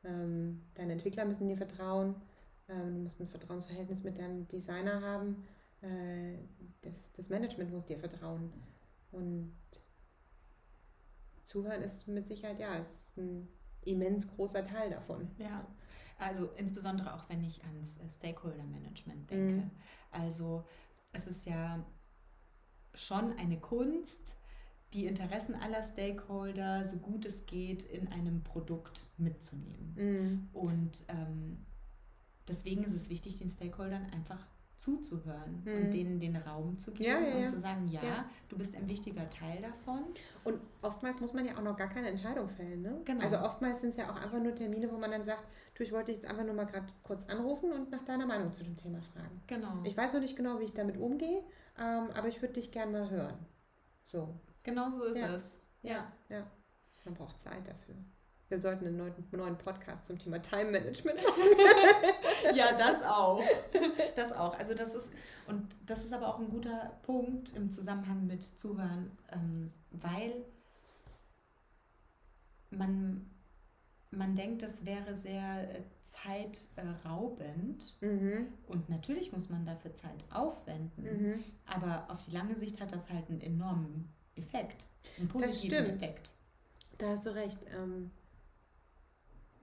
Ähm, 0.03 0.61
deine 0.73 0.93
Entwickler 0.93 1.25
müssen 1.25 1.47
dir 1.47 1.57
vertrauen. 1.57 2.15
Ähm, 2.67 2.95
du 2.95 2.99
musst 3.01 3.21
ein 3.21 3.27
Vertrauensverhältnis 3.27 4.03
mit 4.03 4.17
deinem 4.17 4.47
Designer 4.47 5.01
haben. 5.01 5.45
Äh, 5.81 6.37
das, 6.81 7.11
das 7.13 7.29
Management 7.29 7.71
muss 7.71 7.85
dir 7.85 7.99
vertrauen. 7.99 8.51
Und 9.11 9.53
Zuhören 11.43 11.81
ist 11.81 12.07
mit 12.07 12.27
Sicherheit, 12.27 12.59
ja, 12.59 12.75
ist 12.77 13.17
ein 13.17 13.47
immens 13.81 14.27
großer 14.35 14.63
Teil 14.63 14.89
davon. 14.89 15.29
Ja, 15.37 15.67
also 16.23 16.49
insbesondere 16.57 17.13
auch 17.13 17.29
wenn 17.29 17.43
ich 17.43 17.63
ans 17.63 17.99
Stakeholder 18.15 18.63
Management 18.63 19.29
denke. 19.29 19.65
Mhm. 19.65 19.71
Also 20.11 20.65
es 21.11 21.27
ist 21.27 21.45
ja 21.45 21.83
schon 22.93 23.37
eine 23.37 23.59
Kunst, 23.59 24.37
die 24.93 25.05
Interessen 25.05 25.55
aller 25.55 25.83
Stakeholder 25.83 26.87
so 26.87 26.97
gut 26.97 27.25
es 27.25 27.45
geht 27.45 27.83
in 27.83 28.07
einem 28.09 28.43
Produkt 28.43 29.05
mitzunehmen. 29.17 29.95
Mhm. 29.95 30.49
Und 30.53 31.03
ähm, 31.07 31.65
deswegen 32.47 32.83
ist 32.83 32.93
es 32.93 33.09
wichtig, 33.09 33.37
den 33.37 33.49
Stakeholdern 33.49 34.05
einfach 34.11 34.45
zuzuhören 34.77 35.61
mhm. 35.63 35.75
und 35.75 35.93
denen 35.93 36.19
den 36.19 36.35
Raum 36.35 36.77
zu 36.77 36.91
geben 36.91 37.09
ja, 37.09 37.19
ja, 37.19 37.35
und 37.35 37.49
zu 37.49 37.59
sagen, 37.59 37.87
ja, 37.87 38.25
du 38.49 38.57
bist 38.57 38.75
ein 38.75 38.87
wichtiger 38.87 39.29
Teil 39.29 39.61
davon. 39.61 40.03
Und 40.43 40.59
oftmals 40.81 41.21
muss 41.21 41.33
man 41.33 41.45
ja 41.45 41.57
auch 41.57 41.61
noch 41.61 41.77
gar 41.77 41.87
keine 41.87 42.09
Entscheidung 42.09 42.49
fällen. 42.49 42.81
Ne? 42.81 43.01
Genau. 43.05 43.23
Also 43.23 43.39
oftmals 43.39 43.81
sind 43.81 43.91
es 43.91 43.97
ja 43.97 44.11
auch 44.11 44.15
einfach 44.15 44.39
nur 44.39 44.53
Termine, 44.53 44.91
wo 44.91 44.97
man 44.97 45.11
dann 45.11 45.23
sagt, 45.23 45.45
du, 45.75 45.83
ich 45.83 45.91
wollte 45.91 46.11
dich 46.11 46.21
jetzt 46.21 46.29
einfach 46.29 46.43
nur 46.43 46.53
mal 46.53 46.65
gerade 46.65 46.87
kurz 47.03 47.27
anrufen 47.29 47.71
und 47.71 47.91
nach 47.91 48.03
deiner 48.03 48.25
Meinung 48.25 48.51
zu 48.51 48.63
dem 48.63 48.75
Thema 48.75 49.01
fragen. 49.01 49.41
Genau. 49.47 49.81
Ich 49.83 49.95
weiß 49.95 50.13
noch 50.13 50.21
nicht 50.21 50.35
genau, 50.35 50.59
wie 50.59 50.65
ich 50.65 50.73
damit 50.73 50.97
umgehe, 50.97 51.43
ähm, 51.79 52.09
aber 52.13 52.27
ich 52.27 52.41
würde 52.41 52.53
dich 52.53 52.71
gerne 52.71 52.91
mal 52.91 53.09
hören. 53.09 53.37
So. 54.03 54.35
Genau 54.63 54.91
so 54.91 55.03
ist 55.05 55.21
es. 55.21 55.61
Ja. 55.81 56.11
ja. 56.29 56.45
Man 57.05 57.13
braucht 57.15 57.39
Zeit 57.39 57.67
dafür. 57.67 57.95
Wir 58.53 58.61
sollten 58.61 58.85
einen 58.85 58.97
neuen, 58.97 59.15
neuen 59.31 59.57
Podcast 59.57 60.05
zum 60.05 60.19
Thema 60.19 60.39
Time 60.39 60.69
Management 60.69 61.17
machen. 61.23 61.41
ja, 62.55 62.77
das 62.77 63.01
auch. 63.01 63.41
Das 64.15 64.31
auch. 64.31 64.55
Also 64.59 64.75
das 64.75 64.93
ist, 64.93 65.11
und 65.47 65.75
das 65.87 66.05
ist 66.05 66.13
aber 66.13 66.27
auch 66.27 66.37
ein 66.37 66.51
guter 66.51 66.91
Punkt 67.01 67.51
im 67.55 67.71
Zusammenhang 67.71 68.27
mit 68.27 68.43
Zuhören, 68.43 69.09
ähm, 69.31 69.71
weil 69.89 70.45
man, 72.69 73.25
man 74.11 74.35
denkt, 74.35 74.61
das 74.61 74.85
wäre 74.85 75.15
sehr 75.15 75.75
äh, 75.75 75.81
zeitraubend. 76.05 77.83
Mhm. 78.01 78.49
Und 78.67 78.87
natürlich 78.87 79.31
muss 79.31 79.49
man 79.49 79.65
dafür 79.65 79.95
Zeit 79.95 80.23
aufwenden. 80.31 81.03
Mhm. 81.03 81.43
Aber 81.65 82.05
auf 82.07 82.23
die 82.25 82.31
lange 82.31 82.53
Sicht 82.53 82.79
hat 82.79 82.91
das 82.91 83.09
halt 83.09 83.31
einen 83.31 83.41
enormen 83.41 84.13
Effekt. 84.35 84.85
Einen 85.17 85.27
positiven 85.27 85.41
das 85.41 85.87
stimmt. 85.87 86.03
Effekt. 86.03 86.31
Da 86.99 87.09
hast 87.09 87.25
du 87.25 87.31
recht. 87.31 87.57
Ähm, 87.75 88.11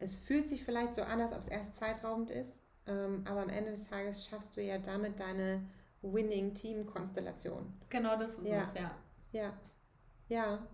es 0.01 0.17
fühlt 0.17 0.49
sich 0.49 0.65
vielleicht 0.65 0.95
so 0.95 1.03
an, 1.03 1.21
als 1.21 1.33
ob 1.33 1.41
es 1.41 1.49
erst 1.49 1.77
zeitraubend 1.77 2.31
ist, 2.31 2.59
ähm, 2.87 3.23
aber 3.27 3.43
am 3.43 3.49
Ende 3.49 3.71
des 3.71 3.89
Tages 3.89 4.27
schaffst 4.27 4.57
du 4.57 4.63
ja 4.63 4.79
damit 4.79 5.21
deine 5.21 5.63
Winning-Team-Konstellation. 6.03 7.73
Genau, 7.89 8.19
das 8.19 8.33
ist 8.33 8.47
ja. 8.47 8.69
es, 8.69 8.75
ja. 8.75 8.91
Ja. 9.33 9.53
Ja. 10.29 10.67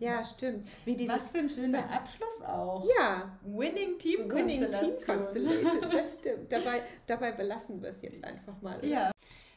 Ja, 0.00 0.24
stimmt. 0.24 0.64
Was 1.08 1.32
für 1.32 1.38
ein 1.38 1.50
schöner 1.50 1.90
Abschluss 1.90 2.40
auch. 2.46 2.86
Ja. 2.96 3.36
Winning 3.42 3.98
Team 3.98 4.30
Winning 4.30 4.70
Team 4.70 4.94
Constellation. 5.04 5.90
Das 5.90 6.20
stimmt. 6.20 6.52
Dabei, 6.52 6.82
dabei 7.06 7.32
belassen 7.32 7.82
wir 7.82 7.90
es 7.90 8.02
jetzt 8.02 8.22
einfach 8.22 8.60
mal. 8.62 8.78
Oder? 8.78 8.86
Ja. 8.86 9.10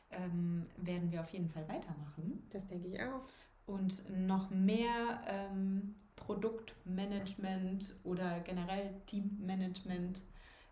Ähm, 0.09 0.65
werden 0.77 1.11
wir 1.11 1.21
auf 1.21 1.29
jeden 1.29 1.47
Fall 1.47 1.67
weitermachen. 1.69 2.43
Das 2.49 2.65
denke 2.65 2.87
ich 2.87 2.99
auch. 3.01 3.21
Und 3.67 4.03
noch 4.09 4.49
mehr 4.49 5.21
ähm, 5.27 5.95
Produktmanagement 6.15 7.95
oder 8.03 8.39
generell 8.41 8.93
Teammanagement 9.05 10.21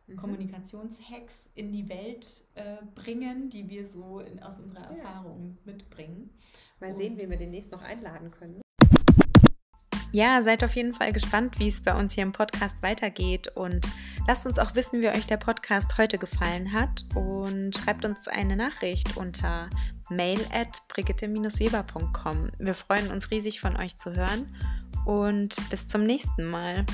mhm. 0.07 0.15
Kommunikationshacks 0.15 1.49
in 1.55 1.71
die 1.71 1.89
Welt 1.89 2.43
äh, 2.55 2.77
bringen, 2.95 3.49
die 3.49 3.69
wir 3.69 3.87
so 3.87 4.19
in, 4.19 4.41
aus 4.41 4.59
unserer 4.59 4.89
Erfahrung 4.91 5.57
ja. 5.65 5.71
mitbringen. 5.71 6.29
Mal 6.79 6.95
sehen, 6.95 7.17
wie 7.17 7.29
wir 7.29 7.37
demnächst 7.37 7.71
noch 7.71 7.81
einladen 7.81 8.31
können. 8.31 8.61
Ja, 10.11 10.41
seid 10.41 10.63
auf 10.63 10.75
jeden 10.75 10.93
Fall 10.93 11.13
gespannt, 11.13 11.59
wie 11.59 11.67
es 11.67 11.81
bei 11.81 11.93
uns 11.93 12.13
hier 12.13 12.23
im 12.23 12.31
Podcast 12.31 12.81
weitergeht 12.81 13.47
und 13.55 13.87
lasst 14.27 14.47
uns 14.47 14.57
auch 14.57 14.73
wissen, 14.73 15.01
wie 15.01 15.09
euch 15.09 15.27
der 15.27 15.37
Podcast 15.37 15.97
heute 15.99 16.17
gefallen 16.17 16.73
hat 16.73 17.03
und 17.13 17.77
schreibt 17.77 18.05
uns 18.05 18.27
eine 18.27 18.55
Nachricht 18.55 19.17
unter 19.17 19.69
mail 20.09 20.39
at 20.51 20.81
brigitte-weber.com. 20.87 22.49
Wir 22.57 22.73
freuen 22.73 23.11
uns 23.11 23.29
riesig 23.29 23.59
von 23.59 23.77
euch 23.77 23.97
zu 23.97 24.15
hören 24.15 24.55
und 25.05 25.55
bis 25.69 25.87
zum 25.87 26.03
nächsten 26.03 26.45
Mal. 26.45 26.85